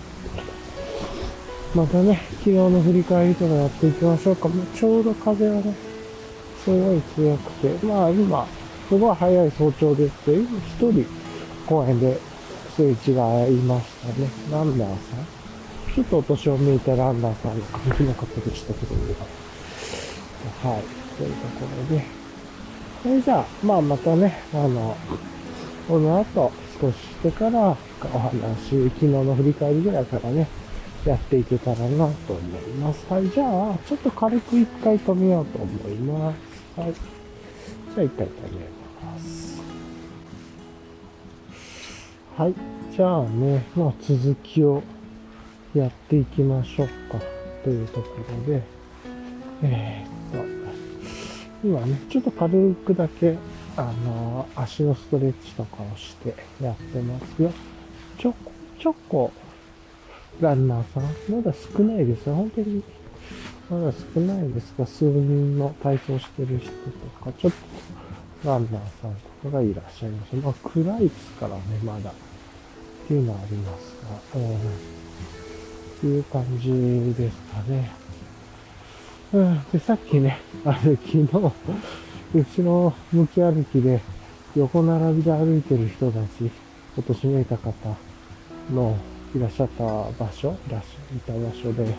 [1.75, 4.49] またね、昨日の振り返りとかやっていきましょうか。
[4.49, 5.75] もうちょうど風がね、
[6.65, 8.47] すごい強くて、まあ今、
[8.89, 11.07] すごい早い早朝ですけど、今一人
[11.67, 12.19] 公園で
[12.75, 12.95] すれ違い
[13.63, 14.29] ましたね。
[14.51, 15.95] ランナーさん。
[15.95, 20.83] ちょっとお年を見えたランナーさんの感じなかったでしたけど、はい。
[21.17, 22.20] というところで、
[23.03, 24.97] それじゃあ、まあまたね、あの、
[25.89, 27.77] この後少ししてから
[28.15, 30.47] お話、昨日の振り返りぐらいからね、
[31.05, 33.07] やっていけたらなと思います。
[33.13, 36.35] はい、じゃあ、ちょっと軽く一回止めようと思いま
[36.77, 36.81] す。
[36.81, 36.93] はい。
[36.93, 38.61] じゃあ一回止め
[39.03, 39.63] ます。
[42.37, 42.55] はい。
[42.95, 44.83] じゃあね、まあ続きを
[45.75, 47.19] やっていきましょうか。
[47.63, 48.09] というとこ
[48.47, 48.63] ろで、
[49.63, 50.20] えー、
[51.63, 53.37] 今ね、ちょっと軽くだけ、
[53.77, 57.53] あの、足のストレッチとかをしてやってますよ。
[58.19, 59.31] ちょこちょこ、
[60.41, 62.35] ランナーさん、まだ少ないですよ。
[62.35, 62.83] 本当に、
[63.69, 66.73] まだ少ないですが、数人の体操してる人と
[67.25, 67.53] か、ちょっ
[68.43, 70.37] と、ランナーさんとかがいらっしゃいます。
[70.37, 72.11] まあ、暗いですからね、まだ。
[72.11, 72.13] っ
[73.07, 73.97] ていうのはあります
[74.35, 74.59] が、うん、っ
[76.01, 78.00] ていう感じですかね。
[79.33, 81.29] うん、で、さっきね、あれ、昨日、
[82.35, 84.01] 後ろ向き歩きで
[84.57, 86.51] 横並びで歩いてる人たち、
[86.99, 87.73] お年めいた方
[88.73, 88.97] の
[89.35, 91.95] いらっしゃった場所、いらっしゃいた場所で、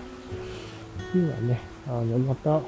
[1.15, 2.59] 今ね、あの、また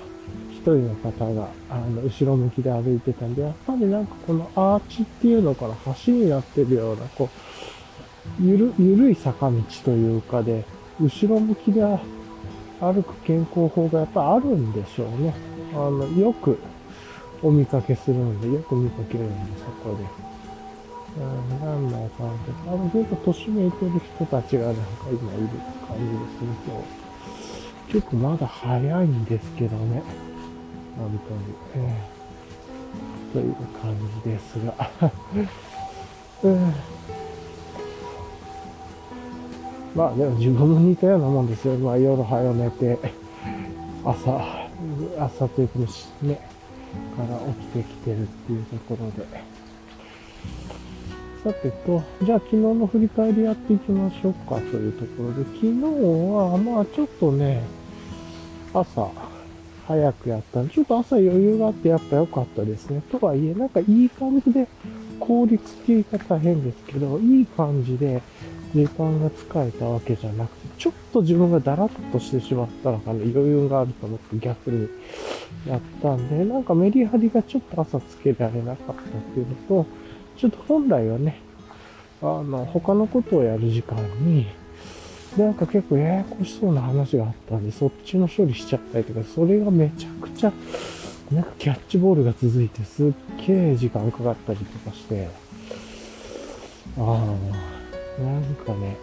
[0.49, 7.29] 一人の方が、あの、後ろ向きで歩いてたんで、やっぱりなんかこのアーチっていうのから橋になってるような、こ
[8.39, 10.63] う、ゆる、ゆるい坂道というかで、
[11.01, 11.83] 後ろ向きで
[12.91, 15.33] 歩く健康法がやっぱあるんでしょうね。
[15.73, 16.59] あの、よく
[17.41, 20.03] お見かけするんで、よく見かけるんで、そこで。
[21.15, 25.47] うん、ランナーさんとか、あの、結構年めいてる人たちがなんか今いる
[25.87, 26.75] 感じですね、今
[27.87, 27.93] 日。
[27.93, 30.01] 結構まだ早いんですけどね。
[30.97, 31.19] 本
[31.73, 31.85] 当に。
[31.85, 34.73] えー、という感じですが。
[36.43, 36.73] う ん
[39.95, 41.75] まあでも自分も似たようなもんですよ。
[41.75, 42.97] まあ夜早寝て、
[44.03, 44.67] 朝、
[45.19, 45.79] 朝というか
[46.23, 46.39] ね、
[47.15, 49.53] から起きてきてるっていうところで。
[51.43, 57.61] さてと、じゃあ昨日の振り返りやっていきましょうかというところで、昨日はまあちょっとね、
[58.73, 59.09] 朝、
[59.85, 63.01] 早くやったんで、ちょっと朝余裕があってやっぱ良かったですね。
[63.11, 64.67] とはいえ、なんかいい感じで、
[65.19, 68.21] 効率っていう言い方変ですけど、いい感じで
[68.73, 74.87] 時間が使えたわけじゃなくて、ちょっと自分がダラッとしてしまったのかな、余裕があると思って逆に
[75.67, 78.95] やったんで、なんかメリハリがちょっと朝つけられなかったっ
[79.33, 79.85] ていうのと、
[80.37, 81.39] ちょっと本来はね、
[82.21, 84.47] あの、他のことをやる時間に、
[85.37, 90.53] なんか結構ややこしそうな話があったんで、そっちの処理しちゃったりとか、それがめちゃくちゃ、
[91.31, 93.11] なんかキャッチボールが続いてすっ
[93.45, 95.27] げえ時間かかったりとかして、
[96.97, 97.72] ああ、
[98.19, 98.97] なんかね、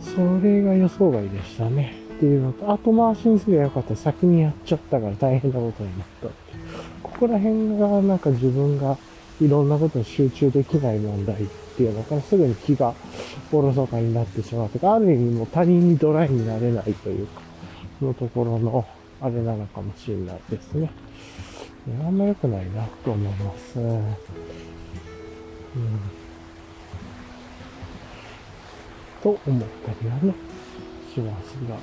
[0.00, 1.94] それが予想外でしたね。
[2.16, 3.96] っていうのと、後回しにすればよかった。
[3.96, 6.28] 先にやっちゃったから大変なことになった
[7.02, 8.96] ここら辺がなんか自分が
[9.40, 11.46] いろんなことに集中できない問題っ
[11.76, 12.94] ていうのからすぐに気が
[13.52, 17.40] おろそかになってしまうとか、ある意味もう他人にドライになれないというか、
[18.00, 18.86] のところの
[19.20, 20.90] あれなのかもしれないですね。
[22.04, 23.78] あんま良くないなと思います。
[23.78, 24.14] うん。
[29.24, 30.34] と思ったりはね、
[31.12, 31.76] しますが。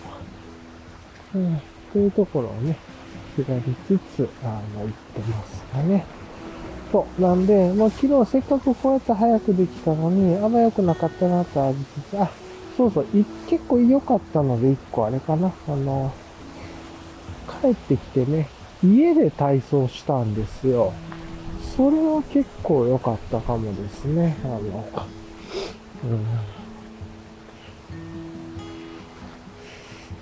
[1.33, 1.61] うん。
[1.91, 2.77] というところをね、
[3.35, 6.05] ひらりつつ、あの、言ってますかね。
[6.91, 7.21] そう。
[7.21, 12.29] なんで、まあ、昨日せっかくこうやって早くできたのに、あんま良くなかったなとありつつ、あ、
[12.77, 15.51] そうそう、い結構良かったので、一個あれかな。
[15.67, 16.13] あの、
[17.63, 18.49] 帰ってきてね、
[18.83, 20.93] 家で体操したんですよ。
[21.75, 24.37] それは結構良かったかもですね。
[24.43, 24.59] あの、
[26.03, 26.60] うん。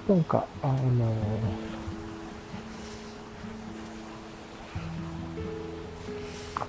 [0.09, 0.73] なんか、あの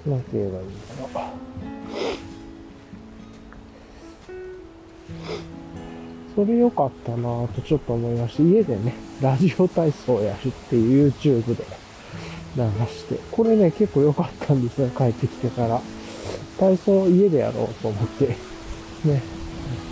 [0.07, 1.41] なんて言えばいいんだろう。
[6.37, 8.43] それ良かったなぁとちょっと思いました。
[8.43, 11.65] 家でね、ラジオ体操やるっていう YouTube で
[12.57, 12.63] 流
[12.95, 13.19] して。
[13.33, 15.81] これね、結構良かったんですよ、帰ってきてから。
[16.59, 18.27] 体操家でやろうと思って。
[18.29, 19.23] ね。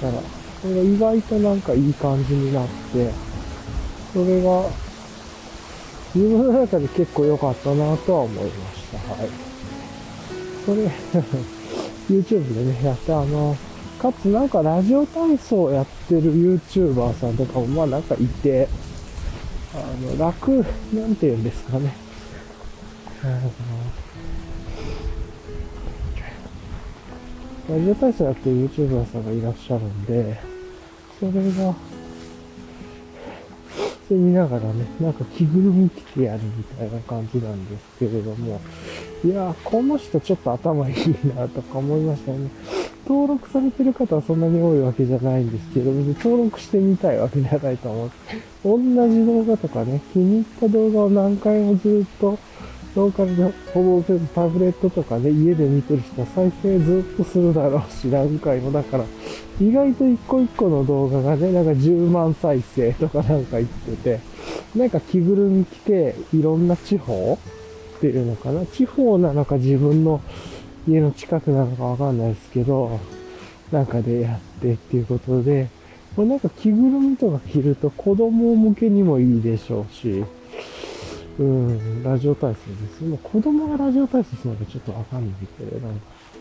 [0.02, 3.27] だから、これが意外となんかいい感じになって、
[4.12, 4.70] それが、
[6.14, 8.98] 自分の中で結構良かったなとは思いました。
[9.12, 9.28] はい。
[10.64, 10.90] それ
[12.08, 13.56] YouTube でね、やって、あの、
[13.98, 18.68] かつなんかラジオ体操やってる YouTuber さんとかもまあなんかいて、
[19.74, 20.50] あの、楽、
[20.94, 21.94] なんて言うんですかね。
[27.68, 30.40] ラジオ体操やってる YouTuber さんがいらっしゃるんで、
[31.20, 31.74] それが、
[34.08, 38.58] してみながらね、なんか着ぐるみ着てやるみたいな感じなんですけれども、
[39.22, 40.94] いやこの人ちょっと頭いい
[41.36, 42.48] なとか思いましたね。
[43.06, 48.10] 登録されてる方はそんなに多いわけじゃないんですけど、別に登録してみたいわけじゃないと思う。
[48.64, 48.78] 同
[49.08, 52.38] じ動画とかね、気に入った動画を何回もずっと、
[52.98, 58.72] ローカルでほぼ全部タブレットとかね、家で見てる人は再生ずっとするだろうし、何回も。
[58.72, 59.04] だから、
[59.60, 64.20] 意外と一個一個の動画がね、なんか10万再生とかなんか言ってて、
[64.76, 67.38] なんか着ぐるみ着て、いろんな地方
[67.98, 68.66] っていうのかな？
[68.66, 70.20] 地方なのか自分の
[70.88, 72.98] 家の近くなのかわかんないですけど、
[73.70, 75.68] なんかでやってっていうことで、
[76.16, 80.24] これなんか着ぐるみとか着ると子供向けにもいいでしょうし、
[81.38, 83.04] うん、ラジオ体操です。
[83.04, 85.80] もう子供がラジオ体操するのかちょっとわかんないけど、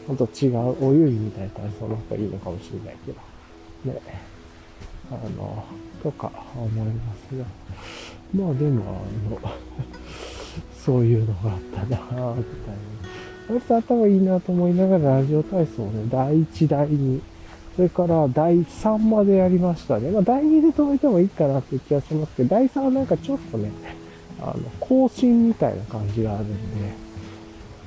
[0.07, 4.01] ほんと違う、お遊戯みたいな体操の方がいいのかもしれないけど、ね。
[5.11, 5.65] あの、
[6.01, 7.45] とか思いますが。
[8.33, 9.39] まあでも、あの、
[10.73, 12.97] そういうのがあったなぁみたいな。
[13.49, 17.21] 割と頭いいなと思いながらラジオ体操をね、第1、第2、
[17.75, 20.09] それから第3までやりましたね。
[20.09, 23.71] まあ第2で止めてもいいかなっていう気がしますけど、第3はなんかちょっとね、
[24.41, 27.07] あの、更新みたいな感じがあるんで、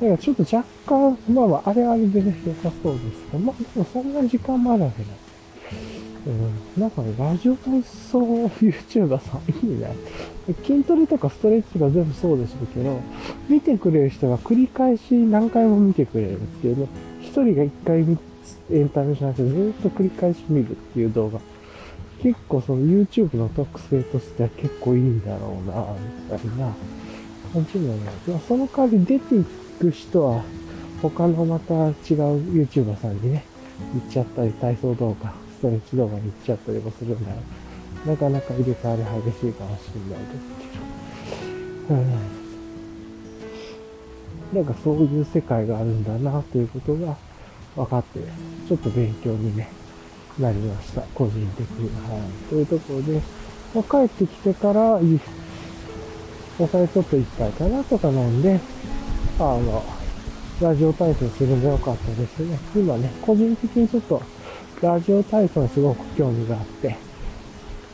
[0.01, 5.20] だからちょっと若干、まあまあ、あれあれでね、良さそうですけど、まあでもそんな時間もあるわけない。
[6.26, 6.30] う
[6.78, 9.94] ん、なんかね、ラジオ体操 YouTuber さんいいね。
[10.64, 13.01] 筋トレとかストレッチが全部そうでしょうけど、
[13.48, 16.88] 見てくれる人が繰り返し何回も見てくれるっていうね、
[17.20, 18.01] 一人が一回
[18.70, 21.40] エンタメじゃなくてずっと繰り返し見るっていう動画。
[22.23, 25.85] 結構その YouTube の特性としては結構いいんだろうな、
[26.35, 26.75] みたいな
[27.53, 28.11] 感じのね。
[28.47, 29.45] その代わり出てい
[29.81, 30.43] く人は
[31.01, 31.93] 他のまた違う
[32.53, 33.45] YouTuber さんにね、
[33.95, 37.37] 行っちゃったり、体操動画、ストレッチ動画に行っちゃったりもするんだよ。
[38.07, 40.41] なかなか入れ替わり激しいかもしれないです
[41.89, 42.01] けど。
[42.01, 42.31] うん。
[44.53, 47.16] なんかそういう世界があるんだなということが
[47.77, 48.21] 分かって、
[48.68, 49.71] ちょっと勉強にね、
[50.39, 51.03] なりました。
[51.14, 51.91] 個人的に。
[52.09, 52.49] はい。
[52.49, 53.20] というところで、
[53.74, 54.99] まあ、帰ってきてから、
[56.59, 58.61] お酒ちょっと一杯かなとか飲んで、
[59.39, 59.83] あの、
[60.61, 62.59] ラジオ体操するんでよかったですね。
[62.74, 64.22] 今ね、個人的にちょっと、
[64.83, 66.97] ラジオ体操にすごく興味があって、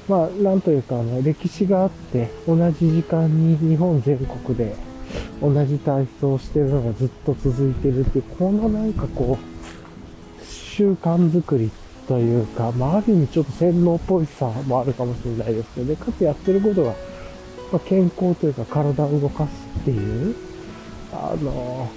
[0.09, 4.77] まあ、なんというか、あの、歴史があって、同じ時間に日本全国で
[5.41, 11.71] 同じ体操をしてるのがずっと続いてるっていう、このなんかこう、習慣づくり
[12.07, 16.91] というか、まあ、ある意味ちょっと洗脳っぽいさもあるかもしれないですけどね、かつやってることが、
[17.73, 20.35] まあ、健康というか体を動かすっていう、
[21.13, 21.89] あの、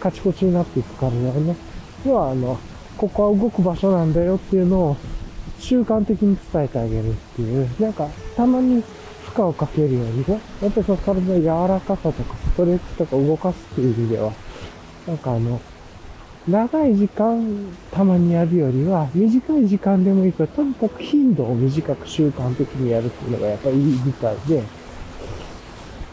[0.00, 1.56] カチコチになっていく体をね、
[2.06, 2.58] 要はあの、
[2.96, 4.96] ここは動く場所なんだよっていうのを
[5.58, 8.82] 習慣的に伝えてあげるっていう、なんか、たまに
[9.26, 14.32] 負荷をかけるようにね、やっぱりその体の柔らかさとかストレッチとか動かすっていう意味では、
[15.06, 15.60] なんかあの、
[16.50, 17.40] 長い時間
[17.92, 24.62] たまにやるよりは、短い時間でもいいから、とにかく頻度を短く習慣的にやるっていうのがやっぱりいいみたいで、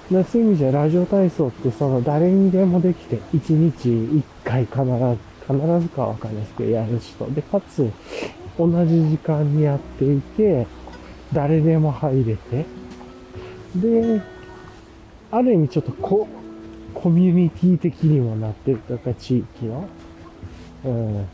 [0.09, 7.25] そういう意味じゃラジオ体操ってその誰にでもできて、1日1回必ず、必ずかわかんないですけど、やる人。
[7.31, 7.91] で、かつ、
[8.57, 10.67] 同じ時間にやっていて、
[11.33, 12.65] 誰でも入れて、
[13.75, 14.21] で、
[15.31, 16.27] ある意味ちょっとコ
[16.93, 19.88] コミュニティ的にもなってるというか、地域の。
[20.88, 21.27] うん。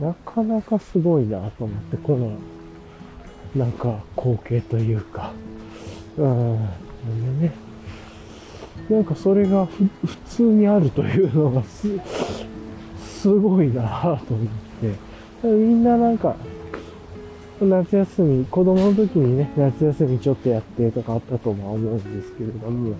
[0.00, 2.38] なかなかすごいなと思って、この、
[3.56, 5.32] なんか光景というか。
[6.16, 6.58] うん。
[7.40, 7.52] でね。
[8.88, 9.88] なんかそれが普
[10.28, 11.88] 通にあるというのがす、
[13.04, 14.46] すごいなと思っ
[14.80, 15.08] て。
[15.42, 16.36] みんななんか、
[17.60, 22.94] 夏休み、子供の時にね、夏休みちょっとやってとかあったとは思うんですけれども、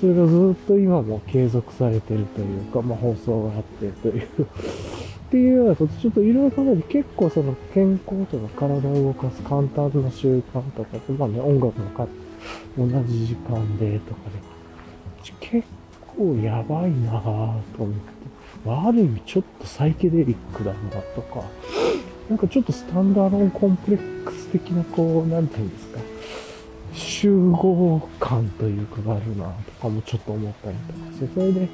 [0.00, 4.22] それがずっと今も継続されてるというか、まあ放送があってという。
[4.22, 12.06] っていうようなこと、ちょっといろいろ考えて結構その健康とか体を動かす簡単な習慣とか、まあね、音楽のか
[12.78, 14.40] 同じ時間でとかで、
[15.40, 15.68] 結
[16.16, 18.08] 構やばいなぁと思って、
[18.66, 20.78] ある意味ちょっとサイケデリックだな
[21.14, 21.44] とか、
[22.30, 26.00] なんかちょっとスタンダーロンコンプレックス的な、こう、なんていうんですか、
[26.92, 31.68] 集合感というかがあるな、とかもちょっと思ったりとかして、それで、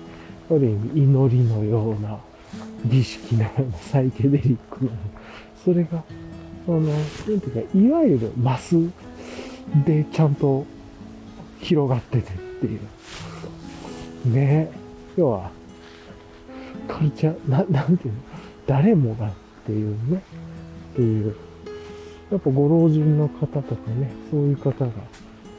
[0.50, 2.18] ある意味祈りのような、
[2.84, 4.90] 儀式のようなサイケデリックな、
[5.64, 6.04] それが、
[6.66, 8.76] その、なんていうか、いわゆるマス
[9.86, 10.66] でちゃんと
[11.60, 12.80] 広がっててっていう。
[14.32, 14.70] ね
[15.16, 15.50] 要は、
[16.88, 18.20] カルチャー、な、なんていうの？
[18.66, 19.32] 誰もがっ
[19.66, 20.22] ていうね、
[20.92, 21.36] っていう。
[22.30, 24.86] やっぱご老人の方とかね、そういう方が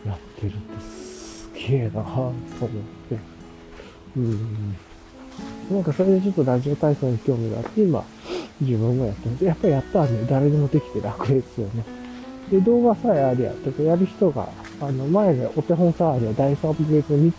[0.05, 2.69] やってるってすげえなぁと思っ
[3.09, 3.17] て。
[4.17, 4.75] うん。
[5.71, 8.03] なんかそれでちょっとラジオ体操に興味があって、今、
[8.61, 9.45] 自分がやってます。
[9.45, 11.83] やっぱりやったらね、誰でもできて楽ですよね。
[12.49, 14.47] で、動画さえありゃ、とかやる人が、
[14.81, 17.33] あの、前でお手本さえありゃ、第3部別に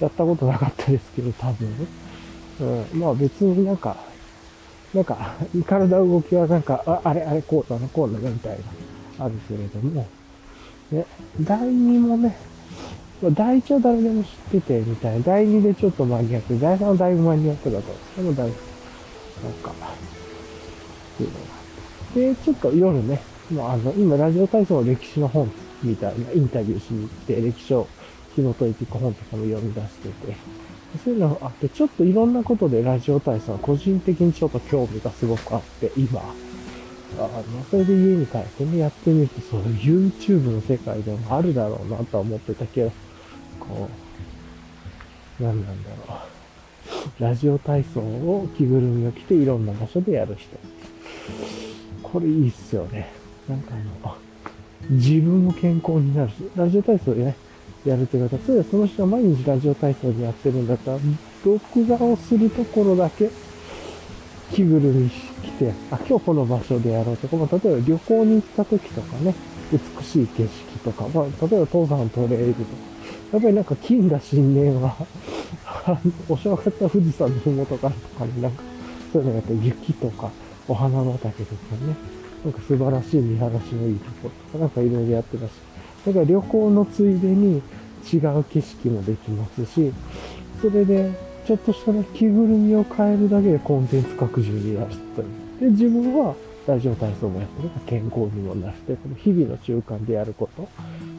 [0.00, 1.68] やったことなかったですけど、多分。
[2.60, 3.96] うん、まあ別になんか、
[4.94, 5.34] なんか、
[5.66, 8.58] 体動きはなんか、ああれ、あれ、こうだな、こうだな、みたい
[9.18, 10.06] な、あるけれども、
[10.92, 11.04] ね、
[11.40, 12.36] 第2もね、
[13.32, 15.24] 第1は誰でも知ってて、みたいな。
[15.24, 17.92] 第2でちょっとマニアック、第3はだいぶマニアックだと。
[18.16, 18.56] でもだいぶ、
[19.42, 19.74] なんか、っ
[21.16, 22.34] ていうのが。
[22.34, 23.20] で、ちょっと夜ね、
[23.50, 25.50] まあ、あの、今、ラジオ体操の歴史の本
[25.82, 27.88] みたいなインタビューしに行って、歴史を
[28.36, 30.36] 紐解いていく本とかも読み出してて、
[30.98, 36.20] そういうのがあって、ちょっといろんなことでラジオ体操個人的にちょっと興味がすごくあって、今、
[37.18, 42.92] あの、それで家に帰ってね、やってみると、そういう YouTube の世界でもあるだろうなとは思ってたけど、
[43.60, 43.88] こ
[45.40, 47.22] 何なんだろう。
[47.22, 50.56] ラジオ体操を着ぐるみを着ていろんな場所でやる人。
[52.02, 53.12] これいいっすよね。
[53.48, 54.16] なんかあの、
[54.90, 57.36] 自分も健康になるし、ラジオ体操でね、
[57.84, 60.98] やるという方、例えばその人が毎日ラジオ体操でやってるんだったら、
[61.44, 63.30] 録画をするところだけ
[64.52, 69.34] 着ぐるみ着て、あ、今日この場所でやろうとか、まあ、例えば旅行に行った時とかね、
[69.72, 72.70] 美しい景色とか、まあ、例えば登山トレイルとか、
[73.32, 74.96] やっぱりなんか金が新年は
[76.28, 78.62] お正月は富士山の麓からとかになんか、
[79.12, 80.30] そういうのがやっぱ雪とか、
[80.68, 81.96] お花畑とかね、
[82.44, 85.50] なんか素晴らしい見晴らしのいいところとか、なんかいろいろやってたし、
[86.06, 87.62] だから旅行のついでに
[88.12, 89.92] 違う景色もできますし、
[90.60, 91.10] それで、
[91.46, 95.28] ちょっとしたね、着ぐるみを変えるだけでコンテンツ拡充になるという。
[95.60, 96.34] で、自分は
[96.66, 100.68] ラジオ体操もやってるから健康にもなるて、この日々の習慣でやること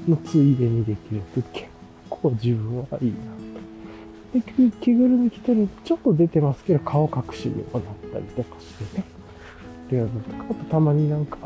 [0.07, 1.67] のついでにできるって結
[2.09, 4.61] 構自分はいいなと。
[4.61, 7.81] で、着ぐるみ着てる、ちょっと出てますけど、顔隠しにもなっ
[8.11, 9.03] たりとかしてね。
[9.89, 11.37] で、とか、あとたまになんか、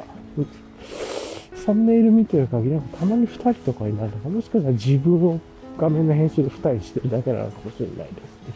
[1.70, 5.40] サムネイル見てる限り、なんかたまに2人とかになるとか、もしかしたら自分を
[5.78, 8.54] 画面の編集で2人してるだけなのかもしれないですね。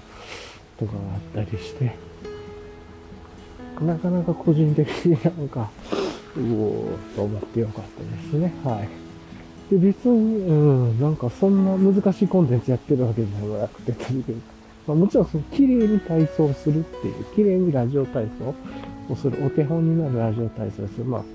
[0.79, 1.95] とかがあったりして、
[3.81, 5.69] なかなか個人的になんか、
[6.35, 8.51] うおーと思ってよかったですね。
[8.63, 8.89] はい。
[9.71, 14.35] で、別に、うん、なんかそんな難しいコンテンツやってるわけでもなくて、とにかく、
[14.87, 18.55] まあ、もちろんその綺麗に体操するっていう、綺麗にラジオ体操
[19.13, 21.25] をする、お手本になるラジオ体操をする、まあ、っ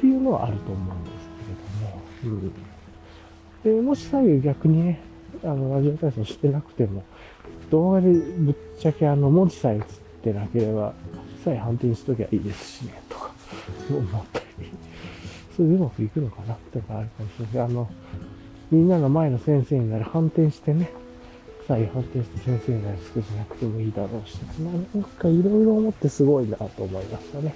[0.00, 1.07] ていうのはあると思うんです、
[2.24, 2.52] うん。
[3.64, 5.00] で、もし左右逆にね、
[5.44, 7.04] あの、ラジオ体操してなくても、
[7.70, 9.82] 動画でぶっちゃけあの、文字さえ映っ
[10.22, 10.92] てなければ、
[11.44, 13.32] さえ反転しときゃいいですしね、とか、
[13.90, 14.70] 思ったり、
[15.56, 17.68] それでうまくいくのかなってかあるかもしれない。
[17.68, 17.90] あの、
[18.70, 20.90] みんなの前の先生になる反転してね、
[21.66, 24.36] 左右反転して先生になる少しなくてもいいだろうし、
[24.94, 27.54] なんかいろいろ思ってすごいなと思いましたね。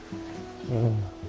[0.71, 1.22] うん。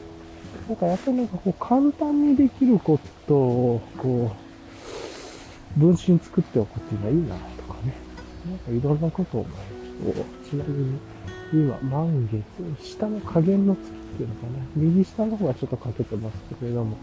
[0.67, 4.31] なんかやっぱりなんかこう簡単にできることを、こ
[5.77, 7.93] う、分身作っておくっていうのはいいなとかね。
[8.47, 9.59] なんかいろんなことを思いま
[10.45, 10.51] した。
[10.51, 10.99] ちなみに、
[11.53, 12.43] 今、満月、
[12.83, 14.53] 下の加減の月っていうのかな。
[14.75, 16.95] 右下の方がちょっと欠けてますけれども、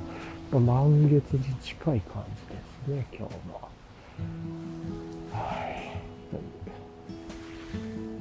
[0.52, 2.24] 満月に近い感
[2.86, 3.60] じですね、今日も。
[5.32, 5.38] は
[5.68, 5.80] い。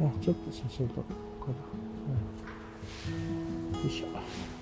[0.02, 1.56] あ、ちょっと写真撮ってこうかな。
[3.74, 4.59] うん、よいしょ。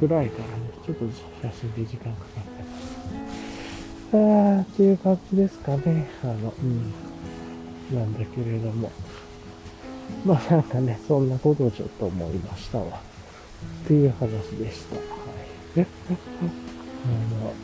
[0.00, 1.04] 暗いからね、ちょっと
[1.42, 2.96] 写真で時間かかってます。
[4.12, 6.10] あー、っていう感じですかね。
[6.24, 6.92] あの、うん。
[7.96, 8.90] なんだけれども。
[10.24, 13.00] まあなんかね、そんなことをちょっと思いましたわ。
[13.84, 14.96] っていう話でした。
[14.96, 15.04] はい。
[15.76, 15.86] え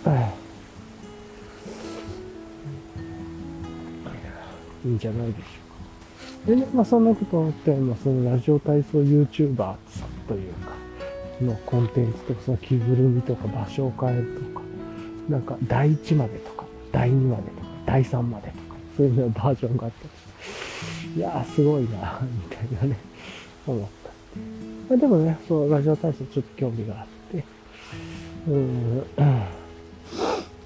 [0.05, 0.31] あの、
[4.85, 5.68] いいんじゃないでしょうか。
[6.49, 9.77] で、まあそんなこと思って、まあそのラジオ体操 YouTuber さん
[10.27, 10.73] というか、
[11.43, 14.65] のコンテンツとか、その着ぐるみとか場所を変えるとか、
[15.29, 20.11] なんか第1までとか、第2までとか、第3までとか、そういうのバージョンがあったり
[21.17, 22.97] いやーすごいな、みたいなね、
[23.67, 24.11] 思った。
[24.89, 27.45] まあ、でもね、そう、ラジオ体操ちょっと興味があって、
[28.49, 29.47] うん、今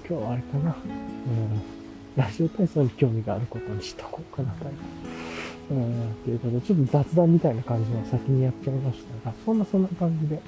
[0.07, 1.61] 日はあれかな、うん、
[2.15, 4.65] ラジオ体操に興味があることにしとこうかな、と。
[5.69, 10.41] うん、ということで、ちょっと雑談みたいな感じの先にやっちゃいましたが、そんなそんな感じで、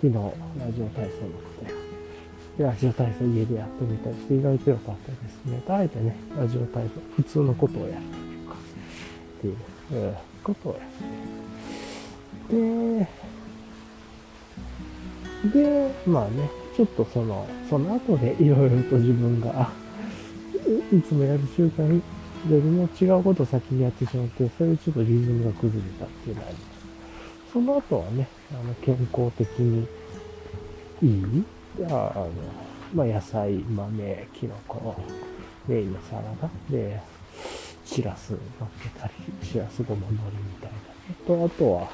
[0.00, 1.88] 昨日、ラジオ体操のこと。
[2.62, 5.62] や、ラジオ体操家でやってみたりして意外と良かったですね。
[5.68, 9.56] あえてね、ラジオ体操、普通のことをやるというか、っていう、
[9.92, 10.80] えー、ことをやっ
[15.52, 19.70] て、で、まあね、ちょっとその、その後でいろいろと自分が、
[20.92, 22.02] いつもやる習慣
[22.50, 26.78] よりも違うことを先にやってしまって、それでちょっとリズムが崩れたっていうのがあります。
[27.52, 29.86] その後はね、あの、健康的に
[31.02, 31.44] いい
[31.84, 32.32] あの、
[32.94, 34.96] まあ、野菜、豆、キノコ、
[35.66, 37.00] メインのサラダで、
[37.84, 38.40] シラス乗っ
[38.82, 39.12] けたり、
[39.42, 40.78] シラスごま海苔みたいな。
[41.26, 41.90] と、あとは、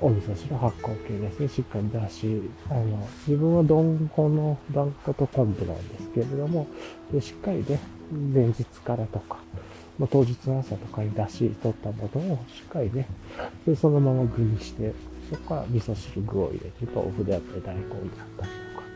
[0.00, 1.48] お味噌汁発酵系ですね。
[1.48, 6.66] しっかりだし、あの、自分は丼粉の団子と昆布なんですけれども、
[7.20, 7.78] しっかりね、
[8.34, 9.38] 前日からとか、
[9.98, 13.06] ま、当日の朝とかに出し取ったものをしっかりね、
[13.66, 14.92] でそのまま具にして、
[15.30, 18.00] そこから味噌汁具を入れて、豆腐であったり大根であっ
[18.38, 18.86] たりとか、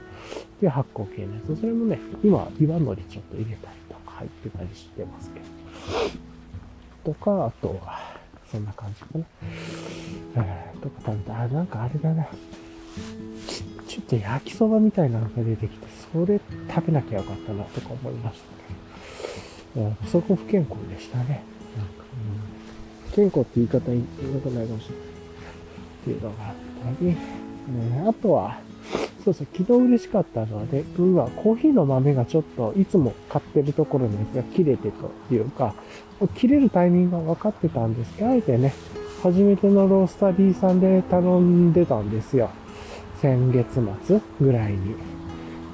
[0.61, 1.61] で発酵系のやつ。
[1.61, 5.41] それもね、今、岩のりちょっと入れたりとか入ってたりしてますけ
[7.05, 7.13] ど。
[7.13, 8.15] とか、あとは、
[8.51, 9.25] そんな感じかな。
[10.37, 11.41] えー、とか食べた。
[11.43, 12.27] あ、なんかあれだな。
[13.95, 18.47] ちょっと焼きそばみたいなのが出てきて、それ食べなきゃよかったなとか思いました
[19.77, 21.45] けど、うん、そこ不健康でしたね。
[21.77, 22.05] なんか
[23.07, 25.05] うん、不健康って言い方良くないかもしれない。
[25.07, 26.55] っていうのがあっ
[26.97, 27.17] たり、
[27.69, 28.59] うん、あとは、
[29.25, 35.73] そうそう、昨日嬉しかったのはね、うわ、コーヒーの豆がちょっと、いつも買ってるところのやつが切れてというか、
[36.35, 38.75] 切れるタイミングが分かってたんですけど、あえてね、
[39.23, 42.51] 初めてのロースタディさんで頼んでたんですよ。
[43.25, 44.95] 先月末ぐらいに。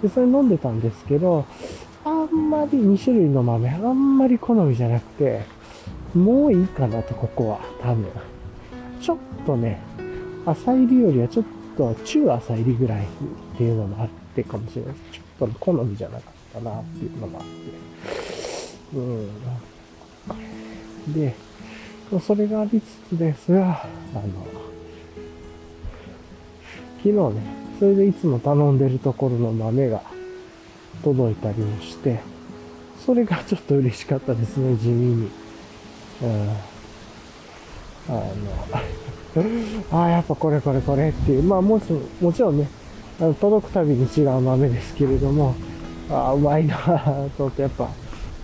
[0.01, 1.45] で、それ飲んでたんですけど、
[2.05, 5.41] あんまり2種類の豆、あんまり好みじゃなくて、
[6.15, 8.07] もういいかなと、ここは、多分。
[9.01, 9.81] ちょっとね、
[10.47, 11.45] 朝入りよりはちょっ
[11.77, 13.07] と中朝入りぐらいっ
[13.59, 14.95] ていうのもあってかもしれない。
[15.11, 17.51] ちょっと好みじゃなかったなっていうのもあって。
[18.97, 19.01] う
[21.11, 21.15] ん。
[21.15, 21.35] で、
[22.25, 23.83] それがありつつですが、
[24.15, 24.60] あの、
[27.03, 27.43] 昨日ね、
[27.79, 30.03] それでいつも頼んでるところの豆が
[31.03, 32.21] 届いたりもして、
[33.05, 35.31] それがちょっと嬉しかったですね、地味に。
[36.23, 36.51] うん。
[38.09, 38.23] あの、
[39.99, 42.69] ああ、やっぱこれこれこれっていう、まあもちもちろんね、
[43.19, 45.55] あの届くたびに違う豆ですけれども、
[46.11, 47.89] ああ、うまいなぁと、やっぱ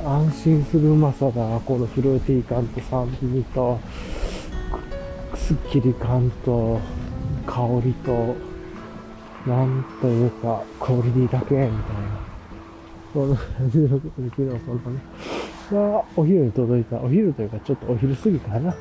[0.03, 1.61] 安心するうまさだ。
[1.67, 3.79] このフルーティー感と酸味と、
[5.35, 6.81] スッキリ感と、
[7.47, 8.35] 香りと、
[9.47, 11.77] なんというか、クオリティだけ、みたいな。
[13.13, 15.01] そんな感じのことで、昨日そんなね。
[15.71, 18.75] が、お昼に届いた、お昼というか、ちょっとお昼過ぎかな。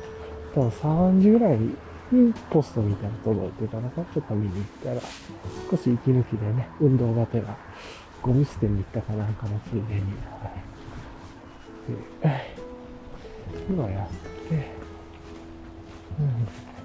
[0.54, 1.74] 多分3時ぐらいに
[2.50, 5.00] ポストみたいなの届いてたのか、ちょっと見に行ったら、
[5.70, 7.56] 少し息抜きでね、運動がてら、
[8.22, 10.00] ゴミ捨てに行ったかなんかのついでに、は
[10.48, 10.66] い。
[12.22, 12.56] で、
[13.68, 14.08] 今やっ
[14.48, 14.54] て、
[16.18, 16.75] うん。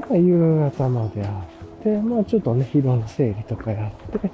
[0.00, 1.46] で、まあ、夕方まであ
[1.80, 4.30] って、まあちょっとね、色の整理とかやって、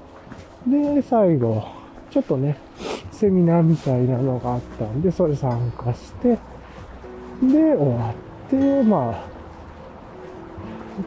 [0.67, 1.65] で、最後、
[2.11, 2.57] ちょっとね、
[3.11, 6.39] セミナーみたいなのがあったんで、それ参加して、
[7.43, 9.39] で、終わって、まあ、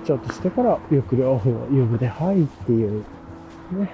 [0.06, 3.04] ちょっとしてから、ゆっくりお風呂、湯船入っていう、
[3.72, 3.92] ね、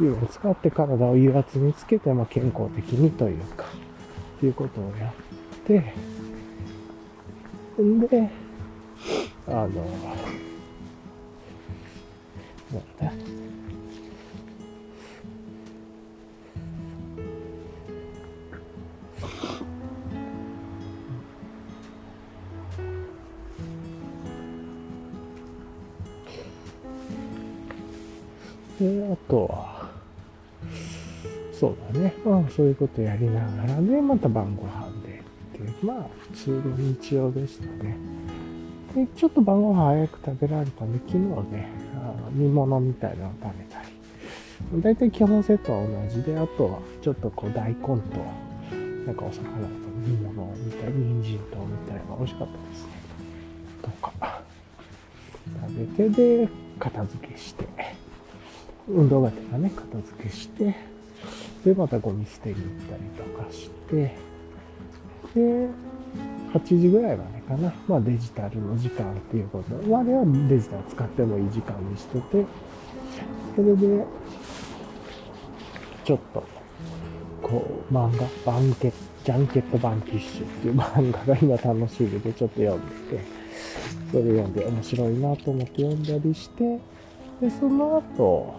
[0.00, 3.66] 湯を使って体を油圧につけて、まあ、健康的にというか、
[4.36, 5.12] っていうことをやっ
[5.66, 5.94] て、
[8.08, 8.43] で、
[9.46, 9.72] あの、なん
[12.98, 13.12] だ、
[28.80, 29.90] で、あとは、
[31.52, 32.14] そうだね。
[32.24, 35.22] まあ、そういうことやりながらで、また晩ご飯でっ
[35.52, 38.23] ていう、まあ、普通の日曜でしたね。
[38.94, 41.18] で、ちょっと晩ご飯早く食べられたんで、昨日
[41.52, 43.88] ね、あ煮物みたいなのを食べたり。
[44.82, 47.92] 大体基本セットは同じで、あとはちょっとこう大根と、
[49.04, 49.40] なんかお魚と
[50.06, 52.90] 煮物みたい、人参とみたいな美味しかったですね。
[53.82, 54.42] とか、
[55.62, 57.66] 食べて、で、片付けして、
[58.88, 60.74] 運動がてらね、片付けして、
[61.64, 64.14] で、またゴミ捨てに行ったりとかして、
[65.34, 65.68] で、
[66.54, 67.74] 8時ぐらいまでかな。
[67.88, 69.74] まあデジタルの時間っていうこと。
[69.88, 72.46] まではデジタル使ってもいい時間にしてて、
[73.56, 74.04] それで、
[76.04, 76.44] ちょっと、
[77.42, 83.24] こう、漫画、バンケット、ジャンケット・バンキッシュっていう 漫画が今楽しみでちょっと読んでて、
[84.12, 86.78] それ読んで面白いなと思って読んだりして、
[87.40, 88.54] で、その後、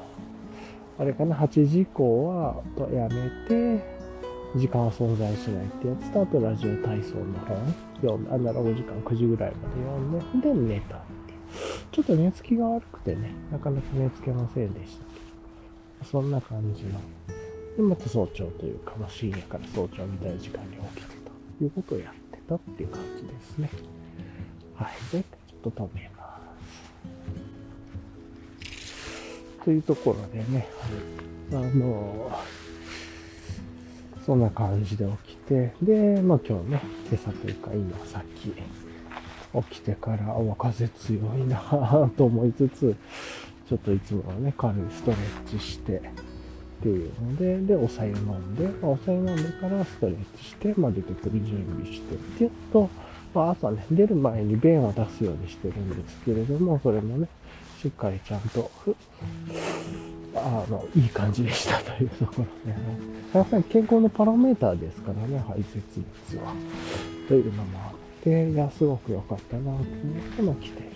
[0.98, 2.56] あれかな、8時以降は
[2.93, 3.95] やめて、
[4.56, 11.39] 時間は存在しないってやつと、あとラジオ体操の本、読んだ、あ、6時間、9時ぐらいまで読んで、で、寝たっていう。
[11.91, 16.99] ちょっと寝つきが悪くてね、なかなか寝つけませんでしたけど、そんな感じの。
[17.76, 21.16] で、また早朝というか、まあ、深夜から早朝みたいな時間に起きて
[21.58, 23.70] ということをやってたっていう感じですね。
[24.76, 25.16] はい。
[25.16, 26.10] で、ちょっと止め
[29.66, 30.68] というところでね、
[31.51, 32.32] あの、
[34.26, 41.59] そんな感じで起きて、で、まあ今日ね、今朝というか今さっき起きてから、お、風強いな
[42.17, 42.95] と思いつつ、
[43.69, 46.01] ちょっといつもはね、軽いストレッチして、っ
[46.82, 52.89] ていうので、で、お茶湯飲んで、まあ、お茶湯飲んでからストレッチして、まあ出てくる準備してっていうと、
[53.34, 57.28] まあ朝ね、出る前に便を出すようにしてるんですけれども、それもね、
[57.80, 58.71] しっかりちゃんと、
[60.36, 62.88] あの、いい感じでしたというところで、ね、
[63.33, 66.53] やっぱり健康のパラメーターですからね、排泄物は。
[67.27, 69.83] というのもあって、いや、すごく良かったなと思っ
[70.36, 70.91] て、まあ、来ている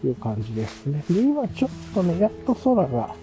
[0.00, 1.04] という感じですね。
[1.10, 3.14] で、今ちょっとね、やっと空が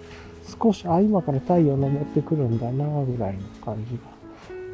[0.62, 4.16] 少し、あ、今から太陽昇ってくるんだな、ぐらいの感じが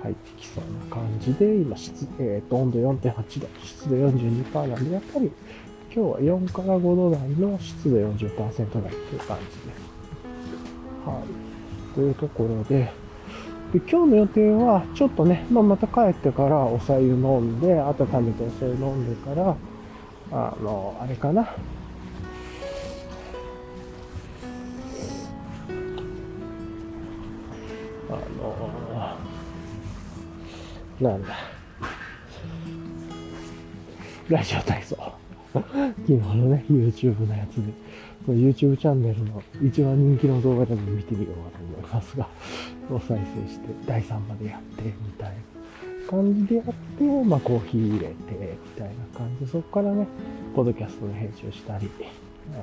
[0.03, 5.33] 入ってきそうな感じで、今湿、え、ー、と、温度4.8度、湿度42%なんで、やっぱり
[5.95, 9.92] 今日は4から5度台の湿度40%台っていう感じです。
[11.05, 11.95] はい。
[11.95, 12.93] というところで、
[13.73, 17.95] で今日の予定は、ちょっとね、まあ、また帰ってからお茶湯飲んで、温
[18.25, 19.57] めてお茶湯飲んでから、
[20.31, 21.43] あの、あれかな。
[21.43, 21.47] あ
[31.01, 31.29] の、なんだ。
[34.29, 34.97] ラジオ体操。
[35.53, 35.63] 昨
[36.07, 37.73] 日のね、YouTube のやつで、
[38.29, 42.29] YouTube チャンネルの一番人気の動画でも見てみようかと思いますが、
[42.91, 50.07] を再生して、第3までやって、みたいな感じでやって、まあコーヒー入れて、みたいな感じで、そこからね、
[50.55, 51.91] ポッドキャストの編集したり、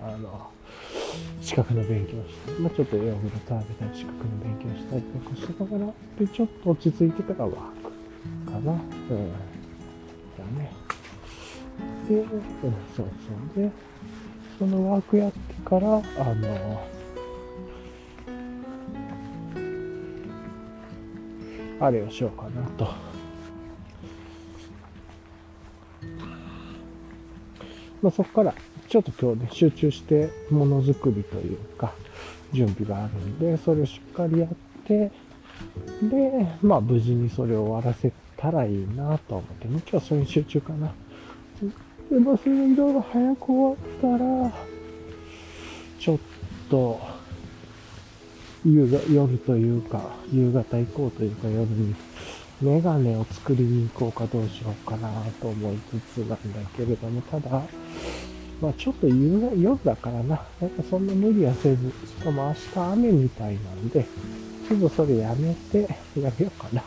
[0.04, 0.50] あの、
[1.42, 7.56] 資格の勉強して、まあちょっとヨーグルト食べたり、資格の勉強したりとかしてたから、で、ちょっと落ち着いてからワー
[8.46, 8.72] クかな。
[8.72, 9.32] うん。
[10.38, 10.72] だね。
[12.08, 12.30] で、うん、
[12.96, 13.08] そう
[13.56, 13.62] そう。
[13.62, 13.72] で、
[14.60, 16.00] そのワークやってから、あ
[16.36, 16.82] の、
[21.80, 22.86] あれをしようかなと。
[28.02, 28.54] まあ、そこから、
[28.90, 31.94] ちょっと今日ね、集中してものづくりというか、
[32.52, 34.50] 準備があるんで、それをしっかりやっ
[34.84, 35.10] て、
[36.02, 40.94] で、まあ無事にそれを終わらせたらいいなと思ってね、今日はそれに集中かな。
[42.10, 44.52] で、まあそれいろいろ早く終わったら、
[46.00, 46.20] ちょっ
[46.70, 47.00] と、
[48.66, 50.02] 夕夜というか、
[50.32, 51.96] 夕方行こうというか夜に、
[52.62, 55.78] メガネを作りに行こうかどうしようかなと思い
[56.14, 56.38] つつなんだ
[56.76, 57.62] けれども、ただ、
[58.62, 64.06] まあちょっと夕夜だからな、なんかそんな無理はせず、しかも明日雨みたいなんで、
[64.68, 65.82] ちょっとそれやめて、
[66.20, 66.84] やめようかな。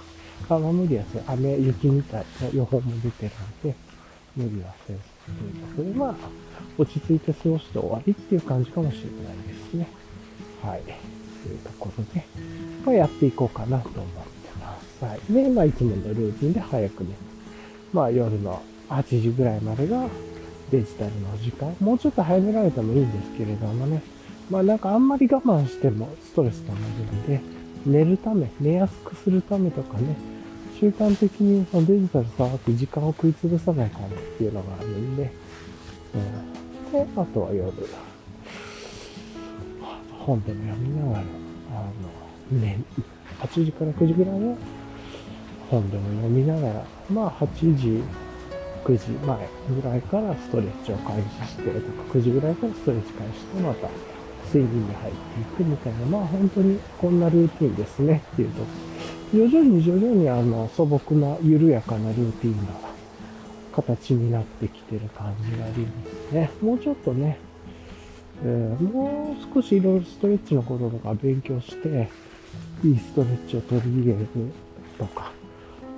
[0.49, 3.33] あんま無理はせず、雨、雪みたいな予報も出てる
[3.70, 3.75] んで、
[4.37, 6.14] 無理はせず、うことで、まあ、
[6.79, 9.89] 落ち着いて過ごして終わりっていう感じかもしれないですね。
[10.62, 10.83] はい。
[10.83, 12.25] というところで、
[12.85, 14.11] まあ、やっていこうかなと思って
[14.61, 15.05] ます。
[15.05, 15.33] はい。
[15.33, 17.11] で、まあ、いつものルーティンで早くね、
[17.93, 20.07] まあ、夜の8時ぐらいまでが
[20.70, 21.75] デジタルの時間。
[21.81, 24.03] もうちょっと早められてもいいんですけれどもね、
[24.51, 27.41] まあ、なんかあんまり我慢してもストレス溜まるんで、
[27.87, 30.16] 寝るため、寝やすくするためとかね、
[30.83, 35.30] 習慣的にそのデジタル触って時間を食いつぶさないかもっていうのがあるんで、
[36.12, 36.18] う
[36.89, 37.72] ん、で、あとは夜、
[40.18, 41.22] 本でも読みながら、あ
[42.53, 42.80] の、ね、
[43.39, 44.57] 8時から9時ぐらいは
[45.70, 48.03] 本でも読みながら、まあ8時、
[48.85, 49.49] 9時前
[49.80, 53.89] ぐらいからストレッチを開始してとか、9時ぐらいからストレッチ開始して、また
[54.53, 58.91] 睡眠に入っていくみたいな、まあ本当にこんなルーティンですねっていうところ、
[59.33, 62.72] 徐々に徐々にあの素朴な緩やかなルーティンが
[63.74, 65.93] 形になってきてる感じがありま
[66.28, 66.51] すね。
[66.61, 67.39] もうちょっとね、
[68.45, 72.11] えー、もう少しいろいろストレッチのこととか勉強して、
[72.85, 74.26] いいストレッチを取り入れる
[74.99, 75.33] とか、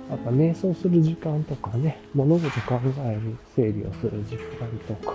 [0.09, 5.13] あと瞑想する時間とかね、物事考える、整理をする時間とか、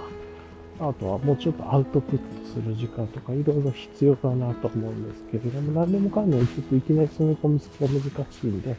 [0.81, 2.25] あとはもうちょっとアウトプット
[2.55, 8.01] する時間とかいろいろ必要かなと思うんですけれども、何でもかんでもちょっといきなり詰め込みつきが難
[8.33, 8.77] しいんで、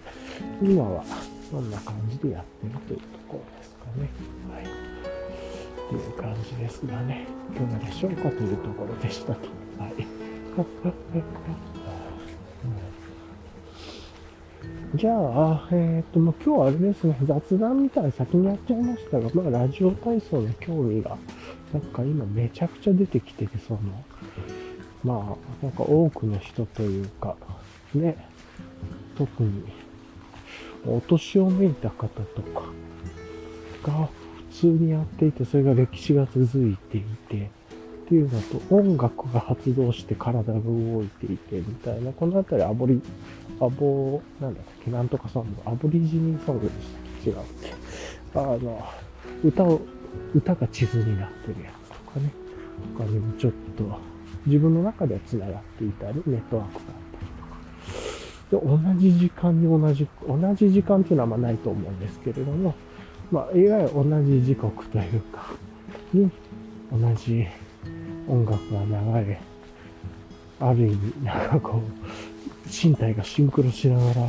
[0.61, 1.03] 今は
[1.49, 4.09] そんな感じでやってるというところですかね。
[4.51, 4.65] はい。
[5.89, 9.41] という感じですがね、いかがでしょうかというところでしたと。
[9.77, 9.93] はい。
[14.95, 21.17] じゃあ、えっ、と、もう今日はあれですね、雑談みたいな先にやっちゃいましたが、まあ、ラジオ体操の興味が、
[21.71, 23.79] なんか今めちゃくちゃ出てきてて、その、
[25.05, 27.37] まあ、なんか多くの人というか、
[27.95, 28.17] ね、
[29.17, 29.63] 特に、
[30.85, 32.63] お年をめいた方とか
[33.83, 34.09] が
[34.49, 37.49] 普、通にやっていて、それが歴史が続いていて、
[38.05, 43.01] っていうのと、音楽が発動して体が動いていて、みたいな、このあたりアボリ、
[43.61, 47.41] アボ、なんだっけ、なんとかソング、アボリジニソングでしたっけ違うっ
[48.33, 48.39] け。
[48.39, 48.83] あの、
[49.43, 49.79] 歌を、
[50.33, 52.31] 歌が地図になってるやつとかね。
[52.97, 53.99] 他にもちょっと、
[54.47, 57.01] 自分の中では繋がっていたり、ネットワークがあっ
[58.49, 58.87] たりとか。
[58.89, 62.73] で、同じ時間に同じ、同じ時間っていうのはあんまないと思うんですけれども、
[63.31, 65.53] まあ、いわゆる同じ時刻というか、
[66.13, 66.31] に
[66.91, 67.45] 同じ
[68.27, 69.39] 音楽が流れ、
[70.59, 72.30] ある意味、なんかこう、
[72.71, 74.27] 身体がシンクロしながら、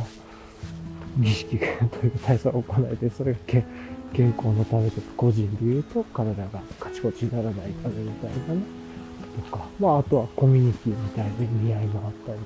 [1.17, 1.65] 儀式と
[2.05, 3.65] いうか体操を行えて、それが健
[4.13, 8.83] 健康のためとか、個人で言うと体がカチコチにならないためみたいなね。
[9.51, 12.45] とか、まあ、あとはコミュニティみたいで似合いがあったりと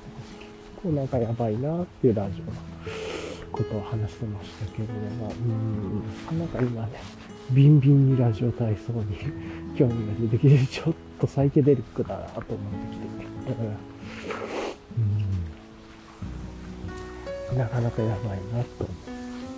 [0.76, 2.52] 結構なんかやばいなっていうラジオの
[3.52, 5.32] ことを話してましたけれども、
[6.30, 6.92] うん、なんか今ね、
[7.50, 9.18] ビンビンにラジオ体操に
[9.76, 13.76] 興味が出てきて、ちょっとサイケデリックだなと思ってきて、うん、
[17.56, 18.86] なかなかやばいなと。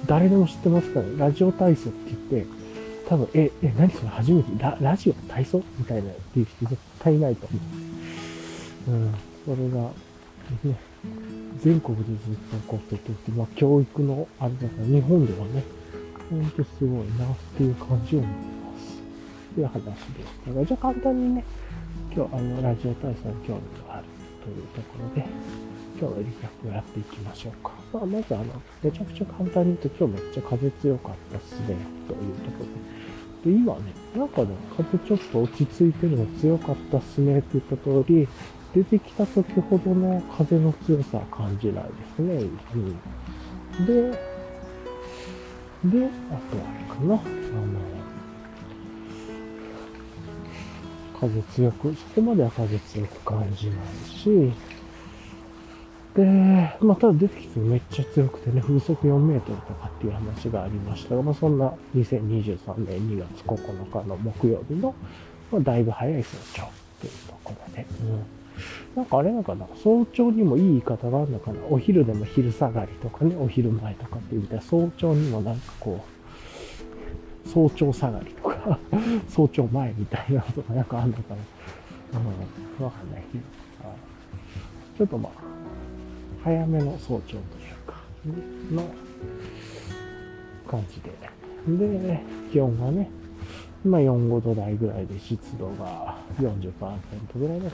[0.07, 2.47] 誰でも知ってますから、ラジオ体操って言って、
[3.09, 7.59] 多分、え、え、何それ初めてララジオ体操みたいなっていう人絶対いないと思
[8.89, 8.91] う。
[8.91, 9.15] うん、
[9.45, 9.91] それが、
[10.65, 10.79] ね、
[11.63, 12.17] 全国でずっ
[12.51, 15.65] と起こってて、まあ、教育のあれだから、日本ではね、
[16.31, 19.01] ほんとすごいなっていう感じを思います。
[19.51, 21.45] っていう話でしたが、じゃあ簡単にね、
[22.15, 24.05] 今日、あの、ラジオ体操に興味がある
[24.45, 25.29] というところで、
[25.99, 27.80] 今日のリキャップをやっていきましょうか。
[27.93, 28.45] まあ、まずあの、
[28.83, 32.65] めちゃくちゃ簡単に言うと今日めっちゃ風強かったっすね、というところ
[33.45, 33.51] で。
[33.51, 38.29] で、今ね、なんかね、風ちょっと落ち着いてるの強かったっすねって言った通り、
[38.75, 42.35] 出てきた時ほどの風の強さは感じないですね。
[42.75, 44.11] うん、で、
[45.85, 47.15] で、あとはあれかな。
[47.15, 47.21] あの、
[51.19, 53.79] 風強く、そこまでは風強く感じない
[54.09, 54.53] し、
[56.15, 56.25] で、
[56.81, 64.95] まあ、ただ出てきてめっちゃ強くてね、風速4メートルとかっていう話がありましたが、まあ、そんな2023年2月9日の木曜日の、
[65.53, 66.69] まあ、だいぶ早い早朝っ
[67.01, 68.41] ていうところで、うん。
[68.95, 76.05] なんかあれなのかな早朝にもいい言い方があるのかなお昼でも昼下がりとかね、お昼前とかっていうみたいな、早朝にもなんかこ
[77.47, 78.79] う、早朝下がりとか
[79.31, 81.37] 早朝前みたいなのとかなんかあるのかな。
[82.13, 83.45] うん、わかんないけど、
[84.99, 85.50] ちょっとまあ、
[86.43, 87.41] 早めの早朝という
[87.87, 88.03] か、
[88.73, 88.85] の
[90.69, 91.11] 感じで。
[91.67, 92.21] で、
[92.53, 93.11] 気温がね、
[93.85, 97.69] 今4、5度台ぐらいで湿度が40%ぐらいで、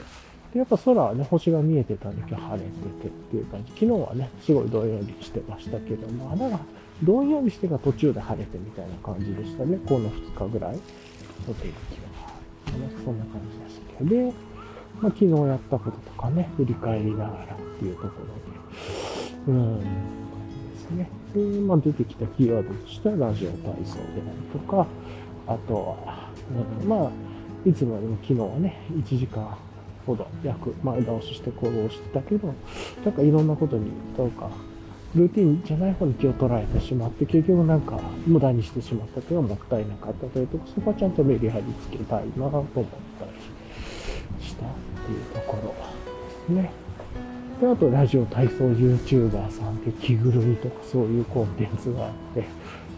[0.53, 3.71] でやっぱ空はね、星が見えてた時は晴れててっていう感じ。
[3.73, 6.59] 昨日はね、すごいどんよりしてましたけども、花が
[7.03, 9.77] どんよりしてが途中で晴れてみたいな感じでしたね。
[9.87, 10.79] この2日ぐらいの
[11.55, 12.37] 天気は。
[13.03, 14.09] そんな感じでしたけど。
[14.09, 14.33] で、
[15.01, 18.36] まあ、昨日やったこととかね、振り返りながらっていうところ
[19.47, 19.85] うん、で
[20.77, 21.09] すね。
[21.33, 24.87] で、まあ、出てきたキーワードとしては、ラジオ体操であるとか、
[25.47, 26.31] あとは、
[26.81, 27.11] うん、まあ、
[27.65, 29.57] いつもよりも昨日はね、1時間
[30.05, 32.53] ほど約前倒しして行動してたけど、
[33.03, 34.49] なんかいろんなことに、どうか、
[35.15, 42.85] ルーティンじゃない方に気を取られてしまって、結局なんか無駄にしてしまったというのはもったいなかったというところそこはちゃんとメリハリつけたいなと思ったり
[44.45, 44.69] したっ
[45.05, 45.75] ていうところ
[46.53, 46.86] ですね。
[47.59, 52.43] で、あとラジオ体操 YouTuber さんで着ぐるみとかそういうコンテンツがあって、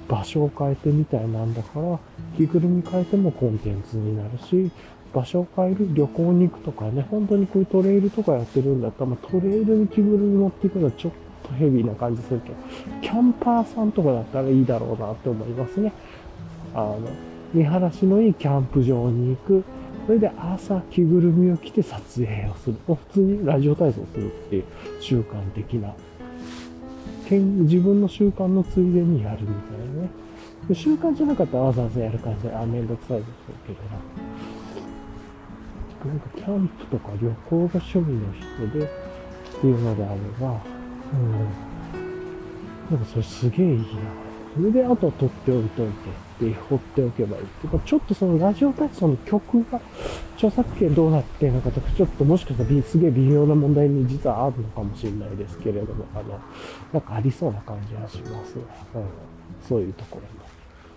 [0.07, 1.99] 場所を変えてみたいなんだから、
[2.35, 4.71] 着ぐるみ変えてもコンテンツになるし、
[5.13, 11.11] 場所を変える旅行に行くとかね、本当にこういうトレイルとかやってるんだったら、ま、トレイルに着ぐるみ持っていくのはちょっ
[11.43, 12.55] とヘビーな感じするけど、
[13.01, 15.93] キャンパーさんとかだったらいいだろうなって思いますね。
[16.73, 16.99] あの、
[17.53, 19.63] 見晴らしのいいキャンプ場に行く、
[20.09, 22.77] それで朝着ぐるみを着て撮影をする。
[22.87, 24.63] 普通にラジオ体操するっていう
[24.99, 25.93] 習慣的な。
[27.29, 30.09] 自分の習慣のついでにやるみたいなね。
[30.67, 33.29] で習慣じゃなかったらわざわざやる感じで、あ、めんどくさいです
[33.67, 33.79] けど
[36.07, 36.11] な。
[36.11, 38.87] なんかキャンプとか旅行が趣味の人でっ
[39.61, 40.59] ていうのであれば、
[41.13, 41.31] うん。
[42.89, 43.85] なんかそれすげえいいな。
[44.55, 46.28] それであとは撮っておいといて。
[46.45, 47.43] って放っておけばいい。
[47.85, 49.81] ちょっとそのラジオ体操の曲が
[50.35, 56.39] 著作権どうなってるのかとか、ちょっともしかしたらすげえ微妙な問題に実はあるのかもしれないですけれども、あの、
[56.93, 58.55] なんかありそうな感じがします。
[58.55, 58.63] うん、
[59.67, 60.49] そういうところも。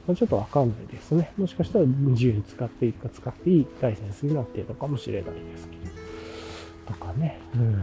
[0.06, 1.32] まあ、ちょっとわかんないですね。
[1.36, 5.82] もしかしたら自由に使っていいか使っていいライセンスになっているのかもしれないですけど。
[6.98, 7.40] とかね。
[7.54, 7.82] うん。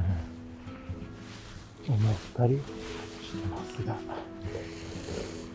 [1.88, 2.56] 思ったり
[3.22, 3.96] してますが。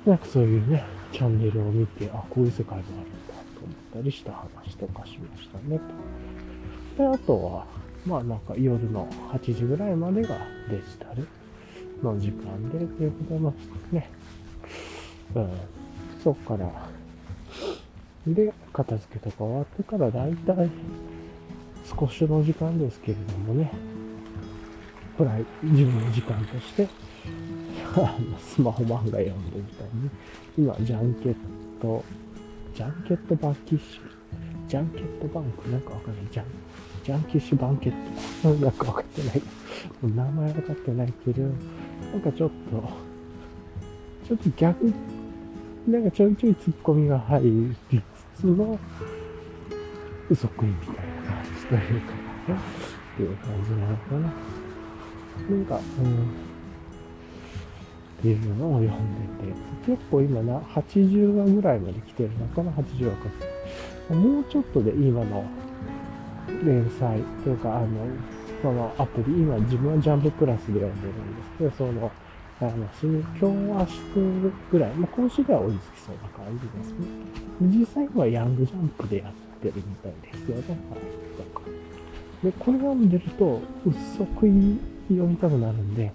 [0.06, 5.80] なんかそういうね、チャンネルを見て、あ、こういう世界もあるんだと思ったりした話とかしましたね。
[6.98, 7.66] で、あとは、
[8.04, 10.36] まあなんか夜の8時ぐらいまでが
[10.68, 11.26] デジタル
[12.02, 13.52] の時間で、ということま
[13.92, 14.10] ね。
[15.34, 15.50] うん。
[16.22, 16.70] そっから、
[18.26, 20.70] で、片付けとか終わってから、だいたい
[21.98, 23.70] 少しの時間ですけれどもね、
[25.16, 26.88] プライ、自分の時間として、
[28.40, 30.10] スマホ漫画読んでみたいに、
[30.58, 31.36] 今、ジャンケッ
[31.80, 32.04] ト、
[32.74, 36.26] ジャンケットバンキッシュ、ジャンケットバンクなんかわかんない。
[36.30, 36.46] ジャン、
[37.04, 37.92] ジャンキッシュバンケッ
[38.42, 38.48] ト。
[38.64, 39.42] なんかわかってない。
[40.02, 41.48] 名前わかってないけど、な
[42.18, 42.82] んかちょっと、
[44.26, 44.92] ちょっと逆、
[45.86, 47.42] なんかちょいちょいツッコミが入
[47.90, 48.02] り
[48.36, 48.78] つつの、
[50.30, 52.14] 嘘食いみたいな感じというか、
[53.14, 54.18] っていう感じなのかな。
[55.50, 56.43] なんか、うん、
[58.24, 63.16] っていうのを読んでて、結構今な、80話ぐらいまで来てるのかな、80話
[64.08, 64.14] か。
[64.14, 65.44] もうちょっとで今の
[66.64, 67.86] 連載というか、あの、
[68.62, 72.10] そのアプリ、今自分はジャンププラスで読んでるんですけど、その、
[72.60, 77.06] あの、今日明日ぐらい、まあ、今週では追いつきそうな感じですね。
[77.60, 80.62] 実際はヤングジャンプでやってるみたいですよね。
[80.88, 81.00] はい。
[81.36, 81.66] とか。
[82.42, 84.46] で、これ読んでると、薄く
[85.08, 86.12] 読みたくなるんで、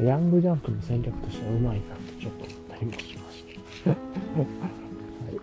[0.00, 3.44] ヤングジャンプの戦略としてはうまいなとちょっと思ったりもしまし
[3.84, 3.90] た。
[3.90, 5.40] はい。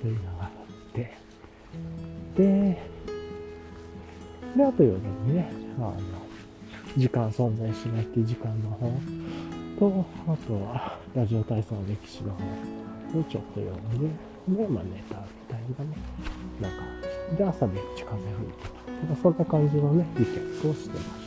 [0.00, 0.50] というのがあっ
[0.94, 1.14] て。
[2.36, 2.78] で、
[4.56, 5.94] で、あと夜にね、あの、
[6.96, 8.90] 時間存在しないっていう時間の方
[9.78, 14.08] と、あとは、ラジオ体操の歴史の方をちょっと読んで、
[14.62, 15.96] で、まあ寝たみたいなね、
[16.60, 16.78] な感
[17.30, 17.36] じ。
[17.36, 18.68] で、朝めっちゃ風吹いて
[19.14, 19.22] た。
[19.22, 21.21] そんな感じのね、リキャップをしてました。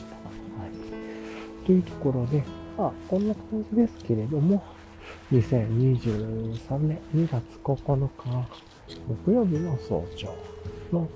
[1.65, 2.43] というところで、
[2.77, 4.63] まあ、こんな感じですけれども、
[5.31, 8.47] 2023年2月9日
[9.25, 10.35] 木曜日の早朝
[10.91, 11.09] の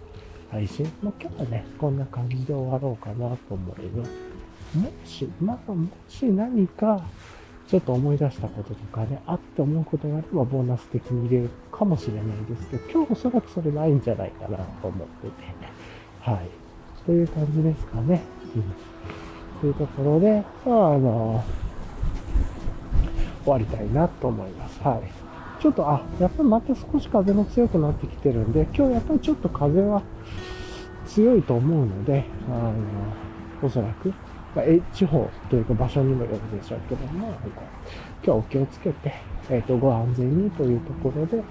[0.51, 0.91] 配信。
[1.03, 4.11] まあ、今日はね、こんな感じで終わろうかなと思います。
[4.75, 7.01] もし、まあ、もし何か、
[7.67, 15.33] ちょっと思い出したこととかね、あって思うことがあれば、ボーナス的に入れるかもしれないですけど、今日おそらくそれないんじゃないかなと思ってて、
[16.21, 16.49] はい。
[17.05, 18.21] という感じですかね。
[18.55, 18.88] うん。
[19.59, 21.43] というところで、まあ、あの、
[23.43, 24.79] 終わりたいなと思います。
[24.81, 25.61] はい。
[25.61, 30.01] ちょっと、あ、やっぱりまた少し風も強くなってきてるんで、今日やっぱりちょっと風は
[31.05, 32.73] 強いと思うので、あの、
[33.61, 34.13] おそらく、
[34.55, 37.33] まあ、地方というか場所にもよるでしょうけども、
[38.23, 39.13] 今日お気をつけて、
[39.49, 41.43] えっ、ー、と、ご安全にというところで、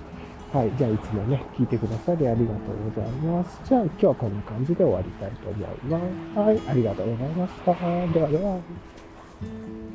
[0.52, 0.72] はい。
[0.78, 3.60] じゃあ、いつもね、聞いてくださりありがとうございます。
[3.64, 6.00] じゃあ、今日はこんな感じで終わりたいと思いま
[6.34, 6.38] す。
[6.38, 6.60] はい。
[6.68, 7.72] ありがとうございました。
[7.74, 9.87] ではでは。